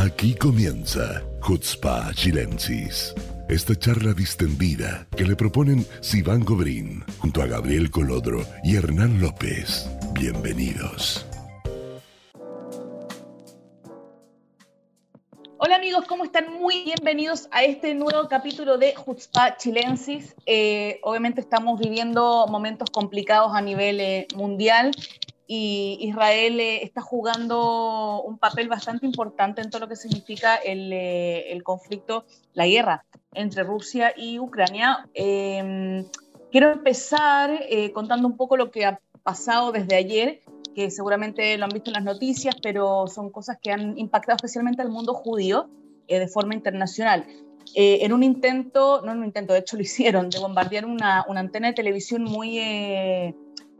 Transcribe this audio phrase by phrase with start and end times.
[0.00, 3.12] Aquí comienza Hutzpa Chilensis.
[3.48, 9.90] Esta charla distendida que le proponen Sivan Gobrín junto a Gabriel Colodro y Hernán López.
[10.12, 11.26] Bienvenidos.
[15.56, 16.52] Hola amigos, ¿cómo están?
[16.52, 20.36] Muy bienvenidos a este nuevo capítulo de Jutzpa Chilensis.
[20.46, 24.92] Eh, obviamente estamos viviendo momentos complicados a nivel eh, mundial
[25.48, 30.92] y Israel eh, está jugando un papel bastante importante en todo lo que significa el,
[30.92, 35.08] eh, el conflicto, la guerra entre Rusia y Ucrania.
[35.14, 36.04] Eh,
[36.50, 40.40] quiero empezar eh, contando un poco lo que ha pasado desde ayer,
[40.74, 44.82] que seguramente lo han visto en las noticias, pero son cosas que han impactado especialmente
[44.82, 45.68] al mundo judío
[46.06, 47.26] eh, de forma internacional.
[47.74, 51.24] Eh, en un intento, no en un intento, de hecho lo hicieron, de bombardear una,
[51.28, 52.58] una antena de televisión muy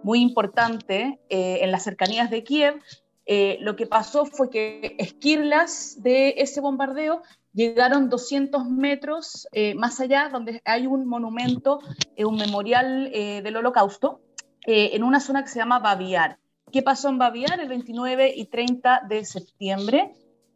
[0.02, 2.80] muy importante eh, en las cercanías de Kiev.
[3.26, 10.00] Eh, lo que pasó fue que esquirlas de ese bombardeo llegaron 200 metros eh, más
[10.00, 11.80] allá, donde hay un monumento,
[12.16, 14.20] eh, un memorial eh, del holocausto,
[14.66, 16.38] eh, en una zona que se llama Baviar.
[16.70, 20.12] ¿Qué pasó en Baviar el 29 y 30 de septiembre?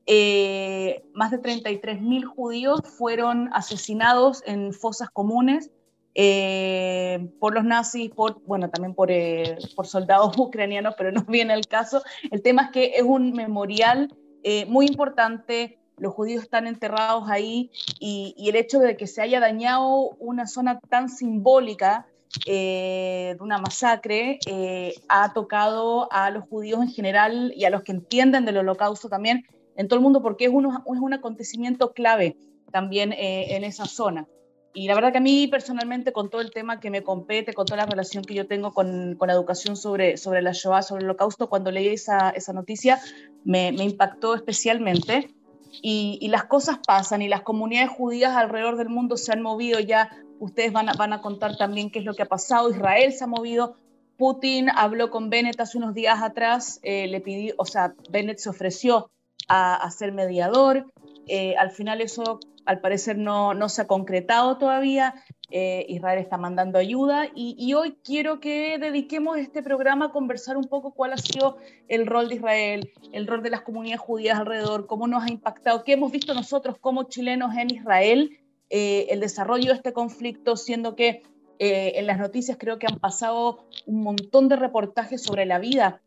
[0.06, 5.70] Eh, más de 33.000 judíos fueron asesinados en fosas comunes
[6.14, 11.54] eh, por los nazis, por, bueno, también por, eh, por, soldados ucranianos, pero no viene
[11.54, 12.02] el caso.
[12.30, 17.70] El tema es que es un memorial eh, muy importante, los judíos están enterrados ahí
[18.00, 22.06] y, y, el hecho de que se haya dañado una zona tan simbólica
[22.46, 27.82] eh, de una masacre eh, ha tocado a los judíos en general y a los
[27.82, 29.44] que entienden del holocausto también
[29.76, 32.36] en todo el mundo porque es, uno, es un acontecimiento clave
[32.70, 34.26] también eh, en esa zona.
[34.74, 37.66] Y la verdad que a mí personalmente, con todo el tema que me compete, con
[37.66, 41.02] toda la relación que yo tengo con, con la educación sobre, sobre la Shoah, sobre
[41.02, 43.00] el holocausto, cuando leí esa, esa noticia
[43.44, 45.34] me, me impactó especialmente.
[45.82, 49.80] Y, y, las cosas pasan y las comunidades judías alrededor del mundo se han movido
[49.80, 50.10] ya.
[50.38, 52.70] Ustedes van a, van a contar también qué es lo que ha pasado.
[52.70, 53.76] Israel se ha movido.
[54.18, 58.50] Putin habló con Bennett hace unos días atrás, eh, le pidió, o sea, Bennett se
[58.50, 59.10] ofreció
[59.48, 60.92] a, a ser mediador.
[61.28, 65.14] Eh, al final eso al parecer no, no se ha concretado todavía.
[65.50, 70.56] Eh, Israel está mandando ayuda y, y, hoy quiero que dediquemos este programa a conversar
[70.56, 74.38] un poco cuál ha sido el rol de Israel, el rol de las comunidades judías
[74.38, 78.38] alrededor, cómo nos ha impactado, qué hemos visto nosotros como chilenos en Israel,
[78.70, 81.22] eh, el desarrollo de este conflicto, siendo que
[81.58, 86.00] eh, en las noticias creo que han pasado un montón de reportajes sobre la vida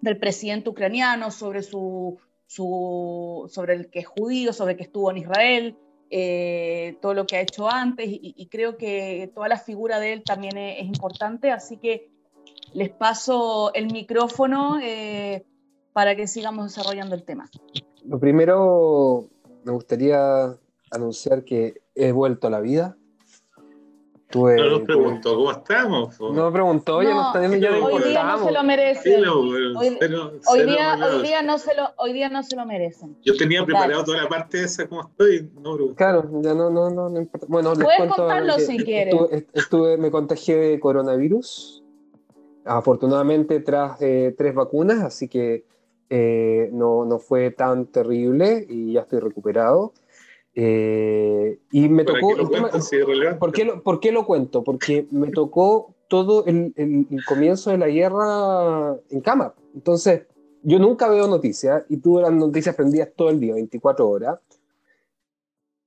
[0.00, 5.18] del presidente ucraniano, sobre su, sobre el que es judío, sobre el que estuvo en
[5.18, 5.76] Israel,
[6.10, 10.22] eh, todo lo que ha hecho antes y, creo que toda la figura de él
[10.24, 12.10] también es, es importante, así que
[12.72, 15.44] les paso el micrófono eh,
[15.92, 17.50] para que sigamos desarrollando el tema.
[18.04, 19.28] Lo primero,
[19.64, 20.56] me gustaría
[20.90, 22.96] anunciar que he vuelto a la vida.
[24.30, 26.20] Tuve, no nos preguntó cómo estamos.
[26.20, 29.24] No me preguntó, no, ya no está ya no hoy día no se lo merecen.
[29.26, 33.16] hoy, cero, hoy, día, hoy, día no se lo, hoy día no se lo merecen.
[33.22, 33.74] Yo tenía Total.
[33.74, 35.50] preparado toda la parte esa como estoy.
[35.62, 37.46] No, claro, ya no, no, no, no importa.
[37.48, 39.14] Bueno, les cuento contarlo si quieres.
[39.14, 41.82] Estuve, estuve, me contagié de coronavirus.
[42.66, 45.64] Afortunadamente tras eh, tres vacunas, así que
[46.10, 49.94] eh, no, no fue tan terrible y ya estoy recuperado.
[50.60, 52.34] Eh, y me tocó.
[52.34, 52.96] Qué tema, si
[53.38, 54.64] ¿por, qué lo, ¿Por qué lo cuento?
[54.64, 59.54] Porque me tocó todo el, el, el, comienzo de la guerra en cama.
[59.72, 60.22] Entonces,
[60.64, 64.40] yo nunca veo noticias y tuve las noticias prendidas todo el día, 24 horas.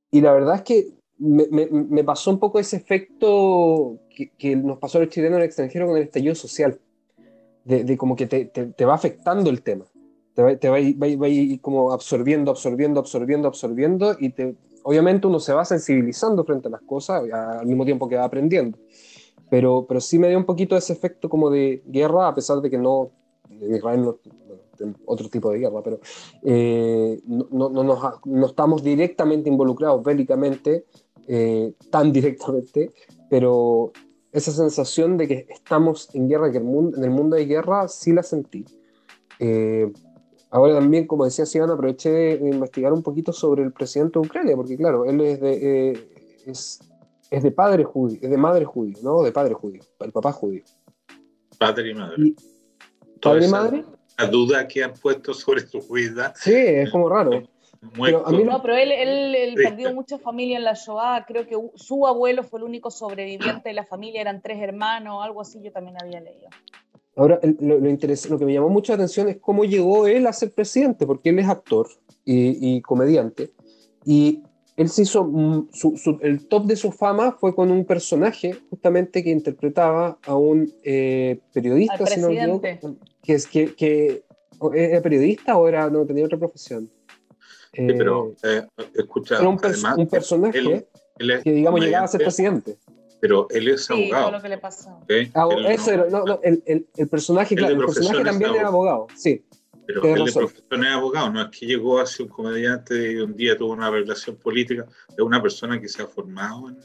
[0.10, 4.56] Y la verdad es que me, me, me pasó un poco ese efecto que, que,
[4.56, 6.80] nos pasó a los chilenos en el extranjero con el estallido social.
[7.66, 9.86] De, de como que te, te, te, va afectando el tema
[10.34, 15.40] te va, te va, va, va como absorbiendo, absorbiendo, absorbiendo, absorbiendo y te, obviamente uno
[15.40, 18.78] se va sensibilizando frente a las cosas al mismo tiempo que va aprendiendo.
[19.50, 22.70] Pero, pero sí me dio un poquito ese efecto como de guerra, a pesar de
[22.70, 23.12] que no,
[23.50, 24.18] Israel no,
[25.06, 26.00] otro tipo de guerra, pero
[26.44, 30.86] eh, no, no, no, no, estamos directamente involucrados bélicamente,
[31.28, 32.92] eh, tan directamente,
[33.30, 33.92] pero
[34.32, 37.88] esa sensación de que estamos en guerra, que el mundo, en el mundo hay guerra,
[37.88, 38.66] sí la sentí.
[39.40, 39.92] Eh,
[40.52, 44.56] Ahora también, como decía Sivan, aproveché de investigar un poquito sobre el presidente de Ucrania,
[44.58, 46.08] porque claro, él es de, eh,
[46.46, 46.82] es,
[47.30, 49.24] es, de padre judío, es de madre judío, ¿no?
[49.24, 50.64] De padre judío, el papá judío.
[51.58, 52.16] Padre y madre.
[52.18, 52.36] Y,
[53.22, 53.86] ¿Padre y madre?
[54.18, 56.34] La duda que han puesto sobre su vida.
[56.36, 57.32] Sí, es como raro.
[58.00, 61.26] Pero a mí no, pero él, él, él perdió mucha familia en la Shoah.
[61.26, 65.42] Creo que su abuelo fue el único sobreviviente de la familia, eran tres hermanos, algo
[65.42, 66.48] así yo también había leído.
[67.16, 70.52] Ahora, lo, lo, lo, que me llamó mucha atención es cómo llegó él a ser
[70.54, 71.88] presidente, porque él es actor,
[72.24, 73.52] y, comediante.
[74.06, 74.44] Y
[74.78, 75.68] él se hizo, mm,
[76.22, 81.40] el top de su fama fue con un personaje justamente que interpretaba a un eh,
[81.54, 84.24] periodista, si no que, es, que, que
[84.74, 86.90] era periodista o era, no tenía otra profesión.
[87.74, 88.66] Sí, pero eh,
[88.96, 89.60] escucha, era un,
[89.98, 90.88] un personaje
[91.44, 92.78] que digamos llegaba a ser presidente
[93.22, 94.32] pero él es abogado.
[94.32, 95.00] lo que le pasó.
[95.36, 99.08] Ah, eso era, no, no, el, el, el personaje, claro, el personaje también era abogado,
[99.16, 99.46] sí.
[99.86, 103.18] Pero él de profesión es abogado, no es que llegó a ser un comediante y
[103.18, 106.78] un día tuvo una revelación política, es una persona que se ha formado en,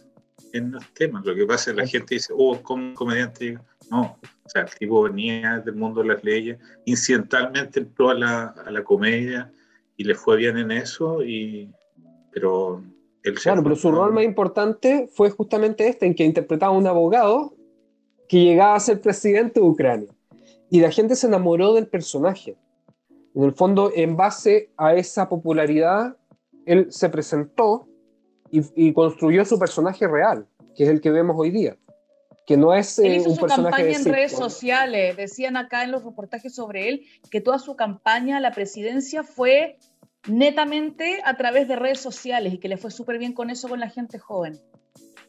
[0.52, 1.24] en los temas.
[1.24, 3.58] Lo que pasa es que la gente dice, oh, como comediante,
[3.90, 8.44] no, o sea, el tipo venía del mundo de las leyes, incidentalmente entró a la,
[8.48, 9.50] a la comedia
[9.96, 11.70] y le fue bien en eso, y,
[12.30, 12.82] pero
[13.34, 17.54] claro, pero su rol más importante fue justamente este, en que interpretaba a un abogado
[18.28, 20.08] que llegaba a ser presidente de Ucrania.
[20.70, 22.56] Y la gente se enamoró del personaje.
[23.34, 26.16] En el fondo, en base a esa popularidad,
[26.64, 27.86] él se presentó
[28.50, 31.76] y, construyó su personaje real, que es el que vemos hoy día.
[32.46, 35.16] Que no es él eh, hizo su campaña en redes sociales.
[35.16, 39.78] Decían acá en los reportajes sobre él que toda su campaña, la presidencia, fue
[40.28, 43.80] netamente a través de redes sociales y que le fue súper bien con eso con
[43.80, 44.58] la gente joven.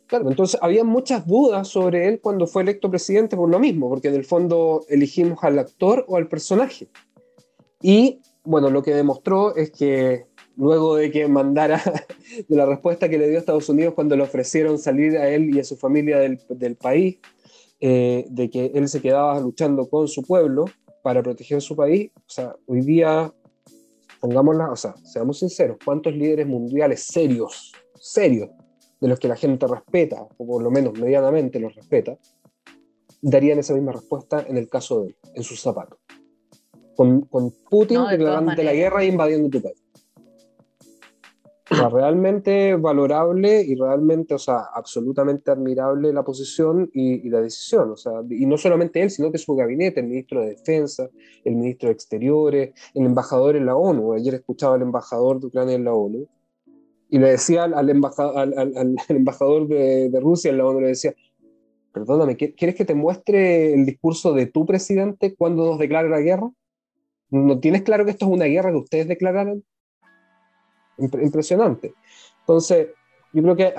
[0.08, 4.08] Claro, entonces había muchas dudas sobre él cuando fue electo presidente por lo mismo, porque
[4.08, 6.88] en el fondo elegimos al actor o al personaje.
[7.82, 11.82] Y bueno, lo que demostró es que luego de que mandara
[12.48, 15.54] de la respuesta que le dio a Estados Unidos cuando le ofrecieron salir a él
[15.54, 17.20] y a su familia del, país,
[17.82, 20.66] eh, de que él se quedaba luchando con su pueblo
[21.04, 23.32] para proteger su país, o sea, hoy día
[24.20, 28.50] pongámosla, o sea, seamos sinceros, ¿cuántos líderes mundiales serios, serios,
[29.00, 32.18] de los que la gente respeta, o por lo menos medianamente los respeta,
[33.22, 36.00] darían esa misma respuesta en el caso de él, en sus zapatos?
[36.96, 39.87] Con, con Putin no, declarando la guerra e invadiendo tu país
[41.70, 47.92] realmente valorable y realmente, o sea, absolutamente admirable la posición y, la decisión.
[47.92, 51.10] O sea, y no solamente él, sino que su gabinete, el ministro de Defensa,
[51.44, 54.14] el ministro de Exteriores, el embajador en la ONU.
[54.14, 56.28] Ayer escuchaba al embajador de Ucrania en la ONU
[57.10, 61.14] y le decía al, embajador, al, embajador de, de, Rusia en la ONU, le decía,
[61.94, 66.52] perdóname, ¿quieres que te muestre el discurso de tu presidente cuando nos declara la guerra?
[67.30, 69.64] ¿No tienes claro que esto es una guerra que ustedes declararon?
[70.98, 71.94] Impresionante.
[72.42, 72.88] Entonces,
[73.34, 73.74] yo creo que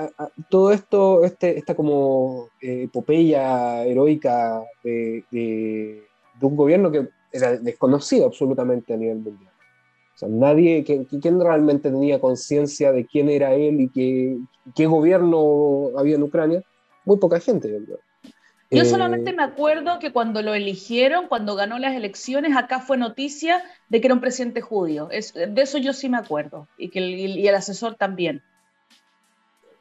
[0.49, 6.05] todo esto, este, esta como eh, epopeya heroica de,
[6.41, 9.51] un gobierno que era desconocido absolutamente a nivel mundial.
[10.15, 14.37] O sea, nadie, ¿quién realmente tenía conciencia de quién era él y qué,
[14.75, 16.63] qué gobierno había en Ucrania?
[17.05, 17.69] Muy poca gente.
[18.71, 22.97] Yo eh, solamente me acuerdo que cuando lo eligieron, cuando ganó las elecciones, acá fue
[22.97, 25.09] noticia de que era un presidente judío.
[25.09, 28.43] Es, de eso yo sí me acuerdo, y que el, y el asesor también.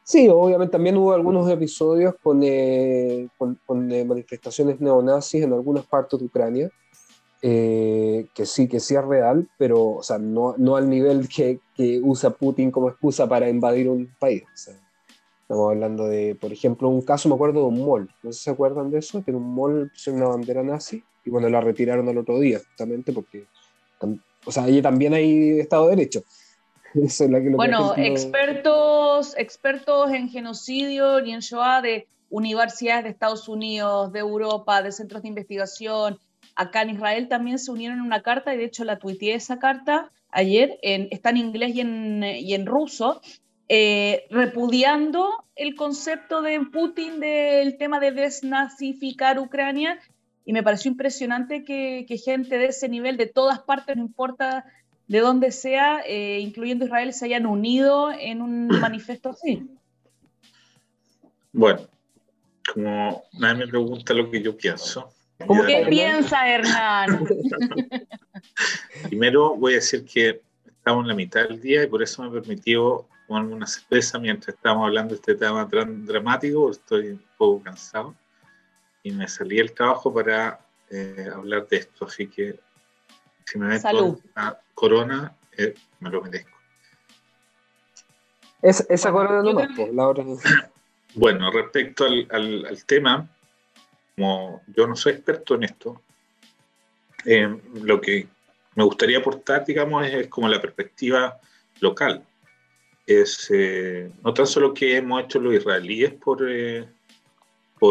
[0.04, 6.18] Sí, obviamente también hubo algunos episodios con, eh, con, eh, manifestaciones neonazis en algunas partes
[6.18, 6.70] de Ucrania,
[7.42, 12.00] que sí, que sí es real, pero o sea, no, no al nivel que, que,
[12.02, 14.44] usa Putin como excusa para invadir un país.
[14.44, 14.74] O sea,
[15.48, 18.10] Estamos hablando de, por ejemplo, un caso, me acuerdo de un mall.
[18.22, 21.02] No sé si se acuerdan de eso, que en un mall pusieron una bandera nazi
[21.24, 23.46] y bueno, la retiraron al otro día, justamente porque,
[24.44, 26.22] o sea, allí también hay Estado de Derecho.
[27.56, 34.82] bueno, expertos, expertos en genocidio y en Shoah de universidades de Estados Unidos, de Europa,
[34.82, 36.18] de centros de investigación,
[36.56, 39.58] acá en Israel también se unieron en una carta y de hecho la tuiteé esa
[39.58, 43.22] carta ayer, en, está en inglés y en, y en ruso,
[43.68, 49.98] eh, repudiando el concepto de Putin del tema de desnazificar Ucrania
[50.46, 54.64] y me pareció impresionante que, gente de ese nivel, de todas partes, no importa
[55.06, 59.68] de dónde sea, eh, incluyendo Israel, se hayan unido en un manifiesto así.
[61.52, 61.80] Bueno,
[62.72, 65.12] como nadie me pregunta lo que yo pienso.
[65.66, 67.26] ¿Qué piensa Hernán?
[69.04, 72.30] Primero voy a decir que estamos en la mitad del día y por eso me
[72.30, 77.62] permitió tomarme una cerveza mientras estábamos hablando de este tema tan dramático, estoy un poco
[77.62, 78.14] cansado
[79.02, 80.58] y me salí del trabajo para
[80.90, 82.58] eh, hablar de esto, así que
[83.44, 86.56] si me meto una corona, eh, me lo merezco.
[88.62, 90.12] esa corona no más, pues, la
[91.14, 93.28] Bueno, respecto al, al, tema,
[94.16, 96.00] como yo no soy experto en esto,
[97.26, 98.26] eh, lo que
[98.74, 101.38] me gustaría aportar, digamos, es, como la perspectiva
[101.80, 102.24] local
[103.08, 106.86] es eh, no tan solo que hemos hecho los israelíes por, eh,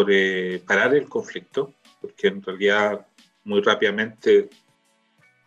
[0.09, 3.07] eh, parar el conflicto, porque en realidad
[3.43, 4.47] muy rápidamente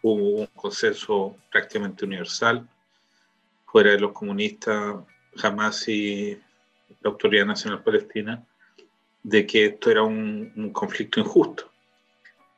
[0.03, 2.69] hubo un consenso prácticamente universal
[3.65, 4.97] fuera de los comunistas,
[5.37, 6.37] jamás y
[7.01, 8.45] la Autoridad Nacional Palestina,
[9.23, 11.71] de que esto era un, conflicto injusto.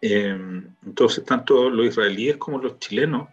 [0.01, 0.35] Eh,
[0.87, 3.29] entonces, tanto los israelíes como los chilenos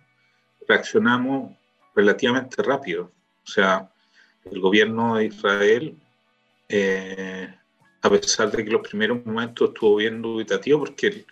[0.68, 1.54] reaccionamos
[1.96, 3.12] relativamente rápido.
[3.50, 3.90] O sea,
[4.52, 5.98] el gobierno de Israel,
[6.68, 7.52] eh,
[8.00, 11.26] a pesar de que los primeros momentos estuvo bien dubitativo, porque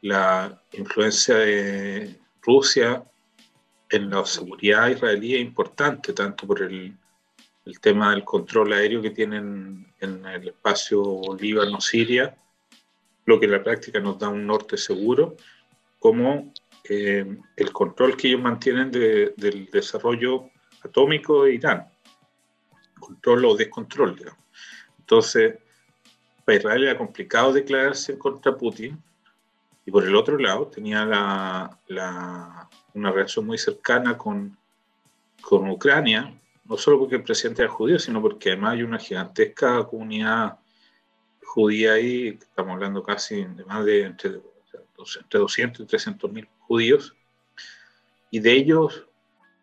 [0.00, 3.02] la influencia de Rusia
[3.90, 6.96] en la seguridad israelí es importante, tanto por el,
[7.64, 12.36] el tema del control aéreo que tienen en el espacio Líbano-Siria,
[13.24, 15.36] lo que en la práctica nos da un norte seguro,
[15.98, 16.52] como
[16.88, 20.50] eh, el control que ellos mantienen del desarrollo
[20.84, 21.88] atómico de Irán,
[22.98, 24.44] control o descontrol, digamos.
[24.98, 25.58] Entonces,
[26.44, 29.02] para Israel era complicado declararse contra Putin,
[29.86, 31.04] y por el otro lado tenía
[32.94, 34.56] una relación muy cercana con,
[35.42, 36.32] con Ucrania,
[36.64, 40.58] no solo porque el presidente era judío, sino porque además hay una gigantesca comunidad
[41.42, 44.40] judía ahí, estamos hablando casi de más de entre,
[45.20, 47.14] entre 200 y 300 mil judíos,
[48.30, 49.06] y de ellos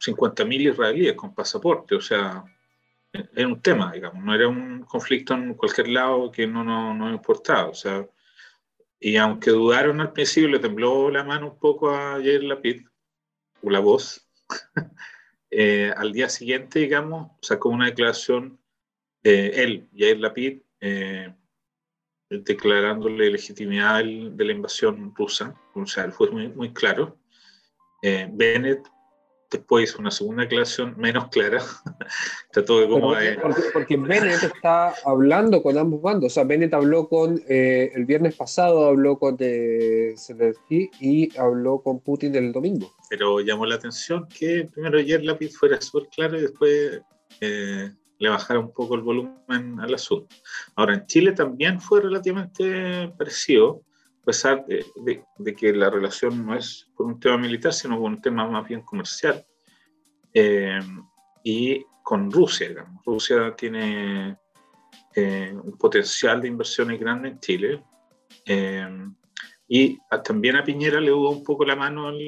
[0.01, 2.43] 50 mil israelíes con pasaporte, o sea,
[3.13, 7.09] era un tema, digamos, no era un conflicto en cualquier lado que no, no, no
[7.11, 8.05] importaba, o sea,
[8.99, 12.85] y aunque dudaron al principio, le tembló la mano un poco a Jair Lapid,
[13.61, 14.27] o la voz,
[15.53, 18.57] Eh, al día siguiente, digamos, sacó una declaración,
[19.21, 21.35] eh, él, Yair Lapid, eh,
[22.29, 27.19] declarándole legitimidad de la invasión rusa, o sea, él fue muy, muy claro.
[28.01, 28.87] Eh, Bennett
[29.51, 31.61] después una segunda declaración menos clara.
[32.51, 36.31] Trató de cómo, porque, porque, Bennett está hablando con ambos bandos.
[36.31, 42.35] O sea, Bennett habló con, el viernes pasado habló con Zelensky y habló con Putin
[42.35, 47.01] el domingo pero llamó la atención que primero ayer Lápiz fuera súper claro y después
[47.41, 50.33] eh, le bajara un poco el volumen al asunto.
[50.77, 53.81] Ahora, en Chile también fue relativamente parecido,
[54.21, 58.21] a pesar de, que la relación no es por un tema militar, sino por un
[58.21, 59.43] tema más bien comercial.
[60.33, 60.79] Eh,
[61.43, 63.03] y con Rusia, digamos.
[63.03, 64.37] Rusia tiene
[65.15, 67.83] eh, un potencial de inversiones grande en Chile.
[69.67, 72.19] y también a Piñera le dudó un poco la mano al,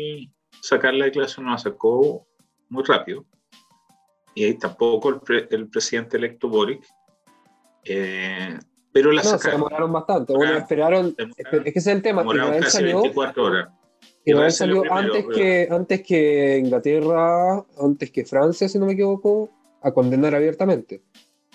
[0.61, 2.25] sacar la declaración, no la sacó
[2.69, 3.25] muy rápido.
[4.33, 6.83] Y tampoco el, presidente electo Boric.
[8.93, 10.33] Pero la no, se demoraron bastante.
[10.33, 11.15] Bueno, esperaron.
[11.17, 12.23] Es que ese es el tema.
[12.23, 13.69] Israel salió, 24 horas.
[14.23, 19.49] Israel salió, antes, que, antes que Inglaterra, antes que Francia, si no me equivoco,
[19.81, 21.03] a condenar abiertamente.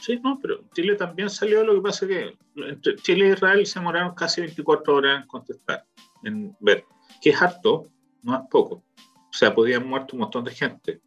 [0.00, 1.64] Sí, no, pero Chile también salió.
[1.64, 2.37] Lo que pasa es que
[2.68, 5.85] entre Chile e Israel se demoraron casi 24 horas en contestar,
[6.25, 6.85] en ver,
[7.21, 7.88] que es harto,
[8.23, 8.85] no es poco.
[8.95, 11.00] O sea, podían muerto un montón de gente.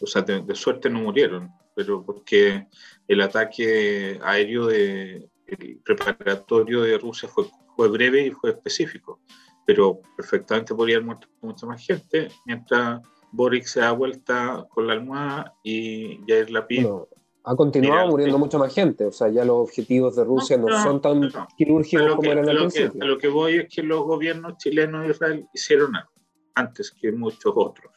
[0.00, 2.66] O sea, de, suerte no murieron, pero porque
[3.06, 7.44] el ataque aéreo de, el preparatorio de Rusia fue,
[7.76, 9.20] fue breve y fue específico.
[9.66, 13.00] Pero perfectamente podrían muerto mucha más gente, mientras
[13.32, 16.82] Boric se da vuelta con la almohada y Jair Lapid...
[16.82, 17.08] No,
[17.44, 21.00] ha continuado muriendo mucha más gente, o sea, ya los objetivos de Rusia no, son
[21.00, 23.02] tan quirúrgicos como eran al principio.
[23.02, 26.10] a lo que voy es que los gobiernos chilenos y Israel hicieron algo
[26.54, 27.92] antes que muchos otros.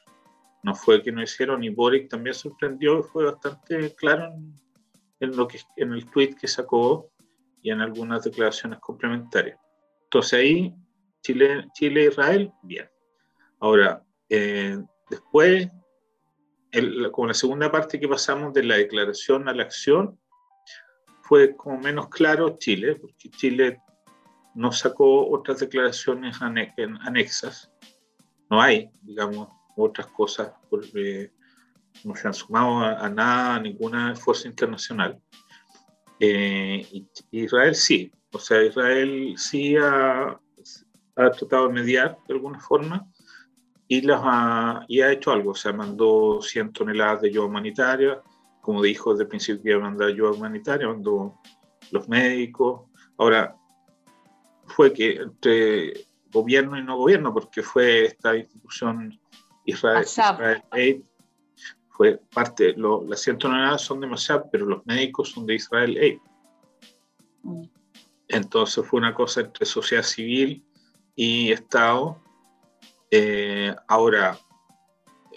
[0.63, 4.33] No fue que no hicieron y Boric también sorprendió y fue bastante claro
[5.19, 7.11] en, lo que, en el tweet que sacó
[7.63, 9.57] y en algunas declaraciones complementarias.
[10.03, 10.75] Entonces ahí
[11.21, 12.87] Chile, Chile Israel, bien.
[13.59, 14.77] Ahora, eh,
[15.09, 15.67] después,
[16.71, 20.19] el, como la segunda parte que pasamos de la declaración a la acción,
[21.21, 23.79] fue como menos claro Chile, porque Chile
[24.53, 27.71] no sacó otras declaraciones anexas
[28.53, 31.31] no hay, digamos, otras cosas porque
[32.03, 35.19] no se han sumado a, nada, a ninguna fuerza internacional.
[36.19, 40.39] Eh, Israel sí, o sea, Israel sí ha,
[41.15, 43.07] ha, tratado de mediar de alguna forma
[43.87, 48.21] y, las ha, y ha hecho algo, o sea, mandó 100 toneladas de ayuda humanitaria,
[48.61, 51.39] como dijo desde el principio que iba a mandar ayuda humanitaria, mandó
[51.91, 52.83] los médicos.
[53.17, 53.55] Ahora,
[54.65, 59.19] fue que entre gobierno y no gobierno, porque fue esta institución
[59.65, 60.05] Israel,
[60.71, 61.01] Aid,
[61.93, 66.17] fue parte, lo, las 109 son de Mossad, pero los médicos son de Israel Aid.
[67.43, 67.63] Mm.
[68.29, 70.65] Entonces fue una cosa entre sociedad civil
[71.15, 72.19] y Estado.
[73.11, 74.35] Eh, ahora,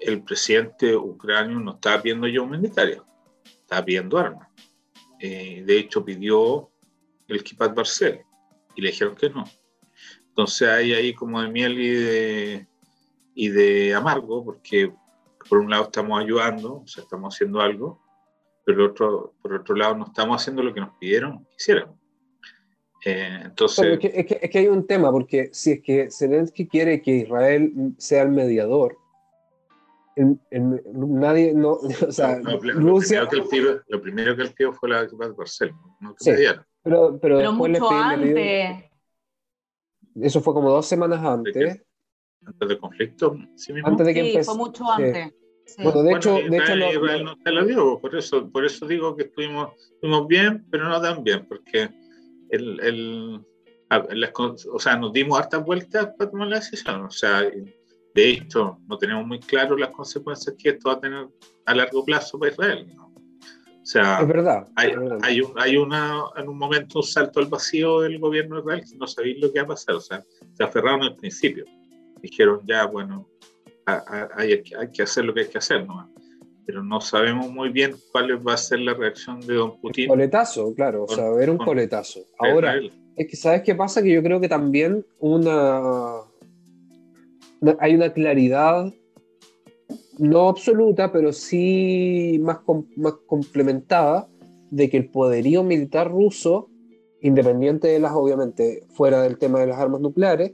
[0.01, 3.03] el presidente ucraniano no estaba pidiendo ayuda humanitaria,
[3.45, 4.49] estaba pidiendo armas.
[5.21, 6.71] Eh, de hecho, pidió
[7.29, 8.23] el Kipat Barcel
[8.75, 9.45] y le dijeron que no.
[10.29, 12.67] Entonces hay ahí como de miel y de,
[13.35, 14.91] y de amargo, porque
[15.49, 18.03] por un lado estamos ayudando, o sea, estamos haciendo algo,
[18.65, 21.97] pero otro, por otro lado no estamos haciendo lo que nos pidieron que hiciéramos.
[23.05, 23.87] Eh, entonces...
[23.87, 27.73] Es que, es, que, hay un tema, porque si es que Zelensky quiere que Israel
[27.99, 28.99] sea el mediador,
[30.51, 31.73] nadie, no,
[32.09, 33.29] o sea, lo, Rusia...
[33.29, 36.33] Primero que el lo primero que él pidió fue la de Barcel, no sí,
[36.83, 38.85] pero, pero, después le antes.
[40.21, 41.83] Eso fue como dos semanas antes.
[42.47, 43.89] Antes del conflicto, sí, mismo?
[43.89, 45.35] Antes de que sí, fue mucho antes.
[45.79, 49.17] Bueno, de hecho, de hecho Israel no se lo dio, por eso, por eso digo
[49.17, 51.91] que estuvimos, estuvimos bien, pero no tan bien, porque
[52.51, 53.41] el, el,
[53.91, 57.05] o sea, nos dimos hartas vueltas para tomar la decisión.
[57.05, 61.29] O sea, de hecho, no tenemos muy claro las consecuencias que esto va a tener
[61.67, 62.87] a largo plazo para Israel.
[62.99, 64.91] O sea, es verdad, hay,
[65.23, 68.85] Hay, un, hay, una, en un momento un salto al vacío del gobierno de Israel
[68.91, 69.95] que no sabéis lo que va a pasar.
[69.95, 70.25] O sea,
[70.55, 71.65] se aferraron al principio.
[72.23, 73.29] Dijeron, ya, bueno,
[73.87, 76.11] hay, hay, que hacer lo que hay que hacer, ¿no?
[76.67, 80.09] Pero no sabemos muy bien cuál va a ser la reacción de don Putin.
[80.09, 82.21] coletazo, claro, o sea, ver un coletazo.
[82.39, 82.81] Ahora,
[83.17, 84.03] es que ¿sabes qué pasa?
[84.03, 86.23] Que yo creo que también una,
[87.79, 88.93] hay una claridad,
[90.19, 92.59] no absoluta, pero sí más,
[92.97, 94.29] más complementada,
[94.71, 96.69] de que el poderío militar ruso,
[97.21, 100.53] independiente de las, obviamente, fuera del tema de las armas nucleares,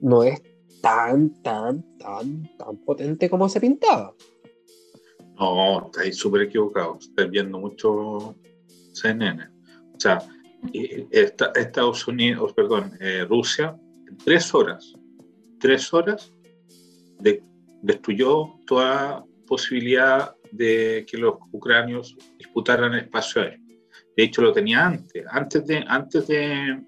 [0.00, 0.42] no es
[0.84, 4.14] tan, tan, tan, tan potente como se pintaba.
[5.40, 6.98] No, estáis súper equivocado.
[7.00, 8.36] Estáis viendo mucho
[8.92, 9.48] CNN.
[9.96, 10.18] O sea,
[11.54, 13.74] Estados Unidos, perdón, eh, Rusia,
[14.06, 14.92] en tres horas,
[15.58, 16.30] tres horas,
[17.20, 17.42] de,
[17.80, 23.60] destruyó toda posibilidad de que los ucranios disputaran el espacio aéreo.
[24.18, 25.24] De hecho, lo tenía antes.
[25.30, 26.78] Antes de, antes de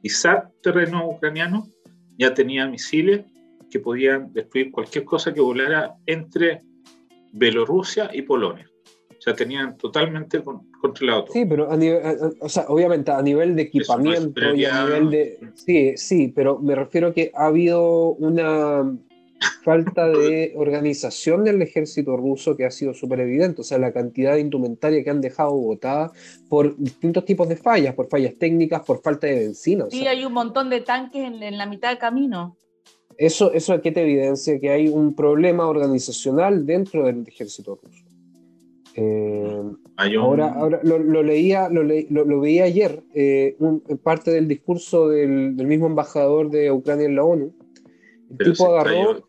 [0.00, 1.68] pisar terreno ucraniano,
[2.16, 3.24] ya tenía misiles
[3.70, 6.62] que podían destruir cualquier cosa que volara entre
[7.32, 8.66] Bielorrusia y Polonia.
[9.10, 10.42] O sea, tenían totalmente
[10.80, 11.32] controlado todo.
[11.34, 12.02] Sí, pero a nivel,
[12.40, 15.38] o sea, obviamente a nivel de equipamiento y a nivel de...
[15.54, 18.90] Sí, sí, pero me refiero a que ha habido una
[19.62, 24.34] falta de organización del ejército ruso que ha sido súper evidente, o sea, la cantidad
[24.34, 26.12] de indumentaria que han dejado botada
[26.48, 29.86] por distintos tipos de fallas, por fallas técnicas, por falta de benzina.
[29.90, 32.56] Sí, hay un montón de tanques en, en la mitad del camino.
[33.20, 38.02] Eso, eso aquí te evidencia que hay un problema organizacional dentro del ejército ruso.
[38.94, 39.62] Eh,
[40.16, 43.58] ahora, ahora lo, leía, lo, lo, veía ayer, eh,
[44.02, 47.54] parte del discurso del, mismo embajador de Ucrania en la ONU.
[48.30, 49.22] El tipo agarró.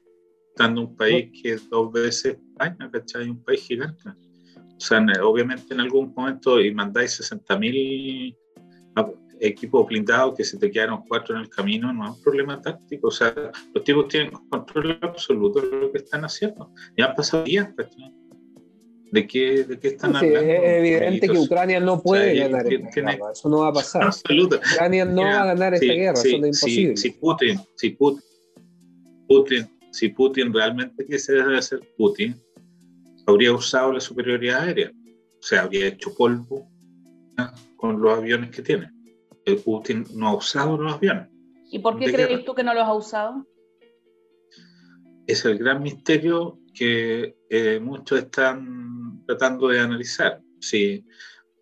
[0.48, 3.30] Estando un país que es dos veces España, ¿cachai?
[3.30, 4.04] Un país gigante.
[4.08, 8.38] O sea, obviamente en algún momento y mandáis 60.000
[9.42, 13.08] equipo blindado que se te quedaron cuatro en el camino no es un problema táctico.
[13.08, 13.34] O sea,
[13.74, 16.72] los tipos tienen control absoluto de lo que están haciendo.
[16.98, 17.70] Ya han pasado días,
[19.12, 20.40] ¿De qué, ¿De qué están hablando?
[20.40, 23.32] Es evidente que Ucrania no puede ganar esta guerra.
[23.34, 24.10] Eso no va a pasar.
[24.10, 26.14] Ucrania no va a ganar esta guerra.
[26.14, 26.98] eso es imposible.
[26.98, 28.24] Si, Putin, si Putin,
[29.28, 32.38] Putin, si Putin realmente quisiera hacer Putin,
[33.28, 34.92] habría usado la superioridad aérea.
[34.92, 36.70] O sea, habría hecho polvo
[37.76, 38.90] con los aviones que tiene.
[39.56, 41.28] Putin no ha usado los aviones.
[41.72, 43.48] ¿Y por qué crees tú que no los ha usado?
[45.26, 50.42] Es el gran misterio que eh, muchos están tratando de analizar.
[50.60, 51.06] Sí,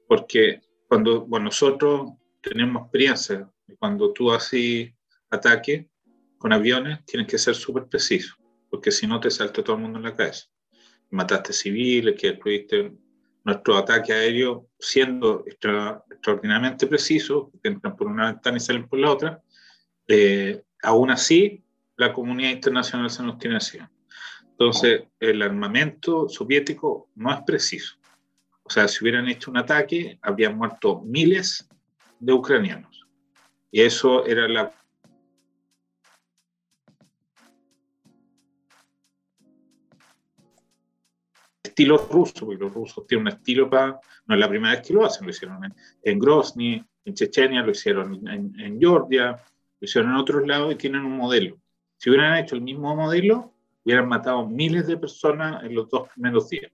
[0.08, 4.92] porque cuando nosotros tenemos experiencia, cuando tú haces
[5.30, 5.90] ataque
[6.38, 8.36] con aviones, tienes que ser súper preciso,
[8.70, 10.48] porque si no te salta todo el mundo en la cabeza.
[11.12, 12.94] Mataste civiles, que destruiste
[13.50, 19.12] nuestro ataque aéreo siendo extraordinariamente preciso, que entran por una ventana y salen por la
[19.12, 19.42] otra,
[20.08, 21.64] eh, aún así
[21.98, 23.80] la comunidad internacional se nos tiene así.
[24.52, 27.96] Entonces, el armamento soviético no es preciso.
[28.64, 31.68] O sea, si hubieran hecho un ataque, habrían muerto miles
[32.20, 33.08] de ucranianos.
[33.72, 34.72] Y eso era la
[41.80, 44.94] estilo ruso, porque los rusos tienen un estilo para, no es la primera vez que
[44.94, 49.32] lo hacen, lo hicieron en, Grozny, en Chechenia, lo hicieron en, Georgia,
[49.80, 51.58] lo hicieron en otros lados y tienen un modelo.
[51.98, 53.54] Si hubieran hecho el mismo modelo,
[53.86, 56.70] hubieran matado miles de personas en los dos primeros días.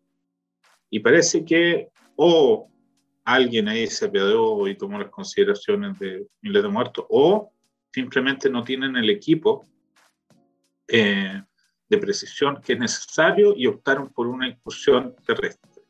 [0.89, 2.67] Y parece que o
[3.25, 7.51] alguien ahí se apiadó y tomó las consideraciones de miles de muertos, o
[7.93, 9.67] simplemente no tienen el equipo
[10.87, 11.43] eh,
[11.89, 15.83] de precisión que es necesario y optaron por una incursión terrestre,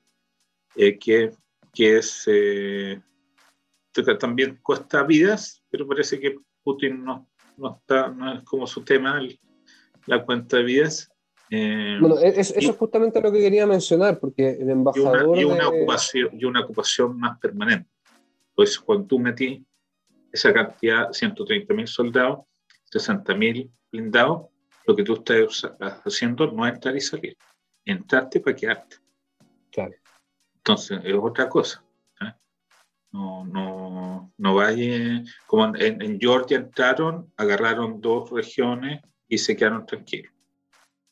[0.76, 1.32] eh, que,
[1.74, 3.02] que es, eh,
[4.20, 9.22] también cuesta vidas, pero parece que Putin no, no, está, no es como su tema
[10.06, 11.10] la cuenta de vidas,
[11.50, 15.38] Eh, bueno, e-, eso es justamente lo que quería mencionar, porque el embajador.
[15.38, 17.88] Y una, ocupación, y una ocupación más permanente.
[18.56, 19.64] Pues cuando tú metí
[20.32, 22.40] esa cantidad, 130 mil soldados,
[22.86, 24.48] 60 mil blindados,
[24.86, 25.64] lo que tú estás
[26.06, 27.38] haciendo no es entrar y salir,
[27.84, 28.98] entrarte para quedarte.
[29.72, 29.94] Claro.
[30.58, 31.84] Entonces, es otra cosa.
[32.22, 32.34] ¿eh?
[33.12, 40.32] No, no, no vaya, como en, Georgia entraron, agarraron dos regiones y se quedaron tranquilos.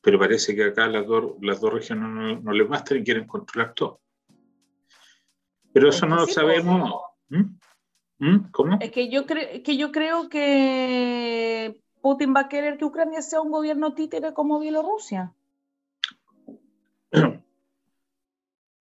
[0.02, 3.74] Pero parece que acá las dos, las dos regiones no, les bastan y quieren controlar
[3.74, 4.02] todo.
[5.72, 7.02] Pero eso no lo sabemos.
[7.30, 7.58] ¿Mm?
[8.20, 8.52] ¿Mm?
[8.52, 8.78] ¿Cómo?
[8.80, 13.50] Es que yo, que yo creo que Putin va a querer que Ucrania sea un
[13.50, 15.34] gobierno títere como Bielorrusia.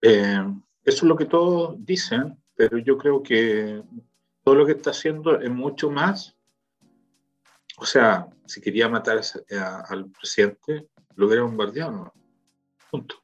[0.04, 0.44] Eh,
[0.82, 3.80] eso es lo que todos dicen, pero yo creo que
[4.42, 6.34] todo lo que está haciendo es mucho más.
[7.76, 9.20] O sea, si quería matar
[9.88, 12.12] al presidente, lo hubiera bombardeado, ¿no?
[12.90, 13.14] Punto.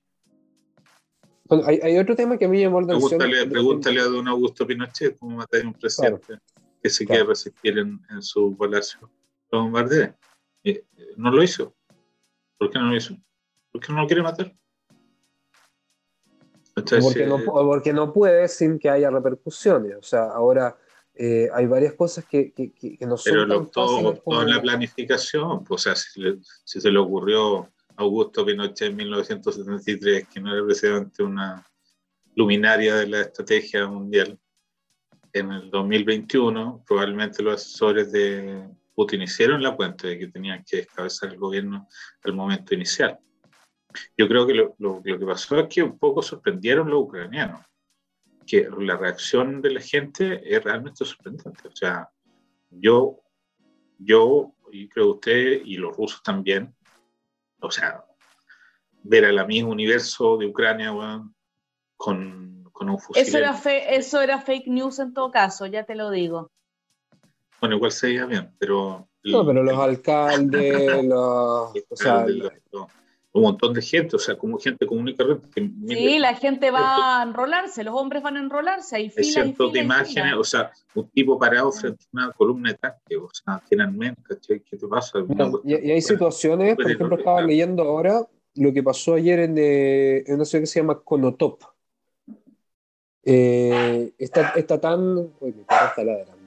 [1.66, 3.50] hay, otro tema que a mí me llamó la atención.
[3.50, 6.38] Pregúntale, a don Augusto Pinochet cómo matar a un presidente
[6.80, 9.11] que se quiere resistir en, su palacio.
[9.50, 10.14] Lo bombardeé.
[10.64, 10.84] Eh,
[11.16, 11.74] no lo hizo.
[12.58, 13.16] ¿Por qué no lo hizo?
[13.72, 14.54] Porque no lo quiere matar
[16.82, 19.96] porque, no, porque no puede sin que haya repercusiones.
[19.96, 20.76] O sea, ahora
[21.14, 23.32] eh, hay varias cosas que, que, que no son.
[23.32, 28.44] Pero todo, todo en la planificación, pues, o sea, si, se le ocurrió a Augusto
[28.44, 31.64] Pinochet en 1973, que no era presidente una
[32.34, 34.38] luminaria de la estrategia mundial,
[35.32, 38.66] en el 2021, probablemente los asesores de
[38.98, 41.87] Putin hicieron la cuenta de que tenían que descabezar el gobierno
[42.24, 43.16] al momento inicial.
[44.16, 47.64] Yo creo que lo, lo, que pasó es que un poco sorprendieron los ucranianos,
[48.44, 51.68] que la reacción de la gente es realmente sorprendente.
[51.68, 52.08] O sea,
[52.70, 53.20] yo,
[53.98, 56.74] yo y creo usted y los rusos también,
[57.61, 58.04] o sea,
[59.04, 60.92] ver al amigo universo de Ucrania
[61.96, 63.22] con, con, un fusil.
[63.22, 63.56] Eso era,
[63.90, 66.50] eso era fake news en todo caso, ya te lo digo.
[67.60, 69.08] Bueno, igual se veía bien, pero...
[69.24, 72.24] No, pero los alcaldes, los, o sea,
[73.38, 75.70] un montón de gente, o sea, como gente común y corriente.
[75.88, 79.80] sí, la gente va a enrolarse, los hombres van a enrolarse, hay filas cientos de
[79.80, 84.38] imágenes, o sea, un tipo parado frente a una columna de tanque, o sea, finalmente,
[84.46, 85.18] ¿qué te pasa?
[85.64, 90.34] y, hay situaciones, por ejemplo, estaba leyendo ahora lo que pasó ayer en, eh, en
[90.34, 91.62] una ciudad que se llama Konotop.
[93.22, 95.16] Eh, está, está, tan...
[95.16, 96.38] Uy, mi perro está ladrando.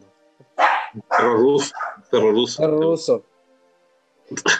[1.10, 1.74] Perro ruso.
[2.10, 2.62] Perro ruso.
[2.62, 3.24] Perro ruso.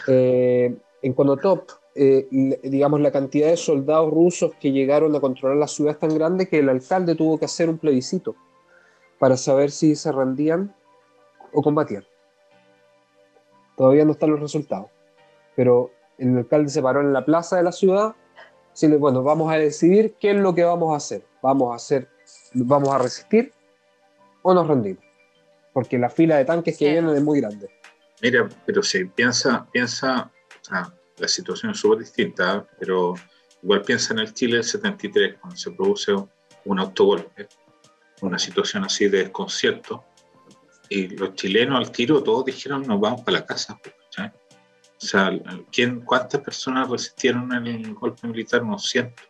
[0.08, 2.26] Eh, en Konotop eh,
[2.62, 6.48] digamos, la cantidad de soldados rusos que llegaron a controlar la ciudad es tan grande
[6.48, 8.34] que el alcalde tuvo que hacer un plebiscito
[9.18, 10.74] para saber si se rendían
[11.52, 12.04] o combatían.
[13.76, 14.88] Todavía no están los resultados,
[15.54, 18.14] pero el alcalde se paró en la plaza de la ciudad
[18.80, 21.22] le bueno, vamos a decidir qué es lo que vamos a hacer.
[21.42, 22.08] Vamos a hacer,
[22.54, 23.52] vamos a resistir
[24.42, 25.01] o nos rendimos,
[25.72, 27.68] porque la fila de tanques que vienen es muy grande.
[28.20, 30.30] Mira, pero si piensa, piensa,
[31.18, 33.14] la situación es súper distinta, pero
[33.62, 36.12] igual piensa en el Chile del 73, cuando se produce
[36.64, 37.48] un autogolpe,
[38.20, 40.04] una situación así de desconcierto,
[40.88, 43.78] y los chilenos al tiro todos dijeron nos vamos para la casa.
[45.02, 45.32] O sea,
[45.72, 48.62] ¿quién, ¿cuántas personas resistieron el golpe militar?
[48.64, 49.26] No cientos.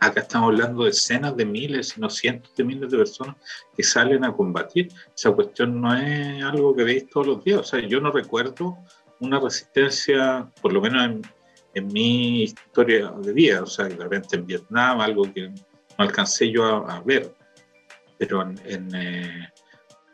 [0.00, 3.36] Acá estamos hablando de decenas de miles, sino cientos de miles de personas
[3.76, 4.88] que salen a combatir.
[5.14, 7.60] Esa cuestión no es algo que veis todos los días.
[7.60, 8.78] O sea, yo no recuerdo
[9.20, 11.22] una resistencia, por lo menos en,
[11.74, 15.56] en, mi historia de vida, o sea, de repente en Vietnam, algo que no
[15.98, 17.34] alcancé yo a, ver,
[18.16, 19.48] pero en, eh,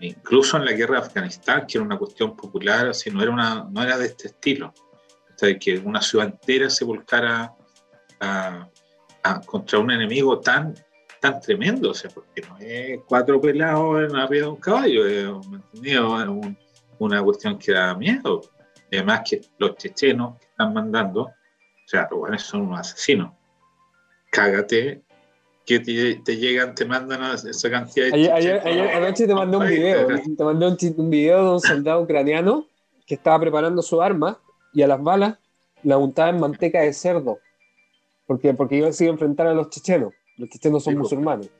[0.00, 3.68] incluso en la guerra de Afganistán, que era una cuestión popular, así, no, era una,
[3.70, 7.52] no era de este estilo, o sea, que una ciudad entera se volcara
[8.20, 8.68] a,
[9.46, 10.74] contra un enemigo tan
[11.24, 15.26] tan tremendo, o sea, porque no es cuatro pelados en arriba de un caballo, es,
[16.98, 18.42] una cuestión que da miedo.
[18.92, 21.32] Además que los chechenos que están mandando, o
[21.86, 23.32] sea, los buenos son unos asesinos.
[24.30, 25.02] Cágate
[25.64, 30.06] que te, llegan, te mandan esa cantidad de ayer, ayer, anoche te mandé un video,
[30.06, 32.66] te mandé un, video de un soldado ucraniano
[33.06, 34.38] que estaba preparando su arma
[34.74, 35.38] y a las balas
[35.82, 37.38] la untaba en manteca de cerdo,
[38.26, 40.12] porque, porque iba a enfrentar a los chechenos.
[40.36, 41.50] Los chechenos son musulmanes.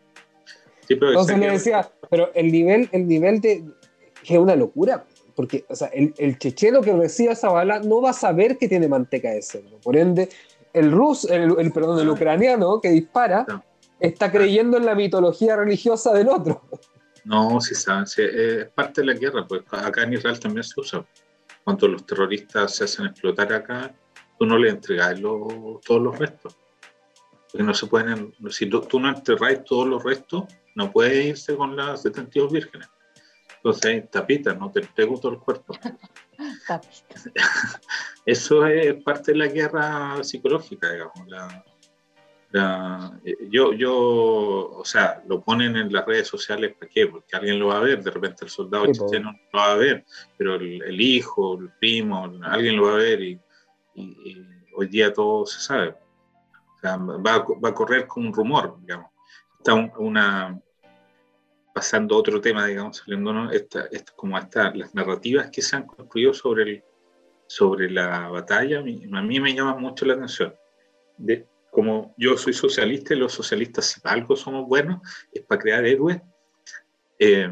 [0.89, 3.65] Entonces le decía, pero el nivel, el nivel de...
[4.23, 8.01] que es una locura porque o sea, el, el, checheno que recibe esa bala no
[8.01, 9.79] va a saber que tiene manteca de cerdo.
[9.81, 10.29] Por ende,
[10.73, 13.47] el ruso, el, perdón, el ucraniano que dispara
[14.01, 16.63] está creyendo en la mitología religiosa del otro.
[17.25, 21.07] No, sí saben, es parte de la guerra, pues acá en Israel también se usa.
[21.63, 23.95] Cuando los terroristas se hacen explotar acá,
[24.39, 26.57] tú no le entregas todos los restos.
[27.51, 30.45] Porque no se pueden, si tú no enterráis todos los restos,
[30.75, 32.89] no puedes irse con las 72 vírgenes.
[33.57, 35.75] Entonces, tapita, no te entrego todo el cuerpo.
[38.27, 41.29] Eso es parte de la guerra psicológica, digamos.
[41.29, 41.65] La,
[43.51, 47.09] yo, yo, o sea, lo ponen en las redes sociales, ¿para qué?
[47.09, 50.05] Porque alguien lo va a ver, de repente el soldado chileno lo va a ver,
[50.37, 53.41] pero el, hijo, el primo, alguien lo va a ver y,
[54.77, 55.91] hoy día todo se sabe.
[55.91, 59.11] O sea, va, va, a correr como un rumor, digamos.
[59.59, 60.61] Está una,
[61.75, 66.35] pasando a otro tema, digamos, saliendo, esta, como esta, las narrativas que se han construido
[66.35, 66.85] sobre, el,
[67.47, 70.55] sobre la batalla, a mí, a mí me llama mucho la atención.
[71.17, 75.01] De, como yo soy socialista y los socialistas, si algo somos buenos,
[75.33, 76.21] es para crear héroes.
[77.19, 77.51] Eh,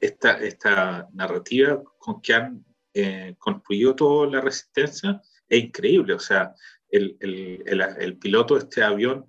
[0.00, 6.14] esta, esta narrativa con que han eh, construido toda la resistencia es increíble.
[6.14, 6.54] O sea,
[6.90, 9.26] el, el, el, el piloto de este avión,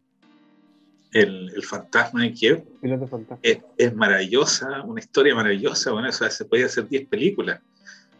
[1.11, 2.63] el, fantasma de Kiev,
[3.41, 5.91] es, es, maravillosa, una historia maravillosa.
[5.91, 7.59] Bueno, eso se podía hacer 10 películas.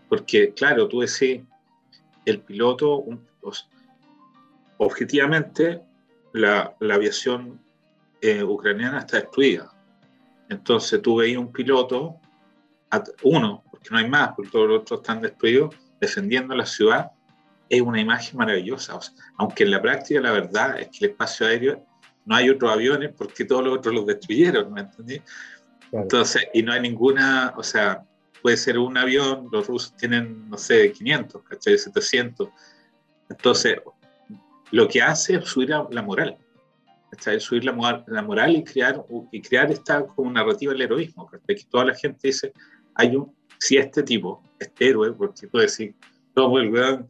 [0.10, 1.42] Porque, claro, tú decís,
[2.26, 3.26] el piloto, un,
[4.78, 5.82] objetivamente
[6.34, 7.62] la, la aviación
[8.22, 9.72] eh, ucraniana está destruida.
[10.50, 12.20] Entonces tú veías un piloto,
[13.24, 17.12] uno, porque no hay más, porque todos los otros están destruidos, defendiendo la ciudad,
[17.72, 19.00] es una imagen maravillosa.
[19.38, 21.86] aunque en la práctica la verdad es que el espacio aéreo
[22.26, 25.22] no hay otros aviones porque todos los otros los destruyeron, ¿me entendí?
[25.92, 28.04] Entonces, y no hay ninguna, o sea,
[28.42, 31.78] puede ser un avión, los rusos tienen, no sé, 500, ¿cachai?
[31.78, 32.50] 700.
[33.30, 33.78] Entonces,
[34.72, 36.38] lo que hace es subir la, moral.
[37.26, 41.30] Es subir la, moral, la moral y crear, y crear esta como narrativa del heroísmo,
[41.30, 42.54] que toda la gente dice,
[42.96, 45.96] hay un, si este tipo, este héroe, porque tú decir,
[46.36, 47.10] no, el weón,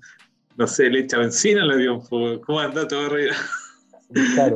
[0.62, 3.34] no sé, le echa benzina al avión, ¿cómo anda todo arriba?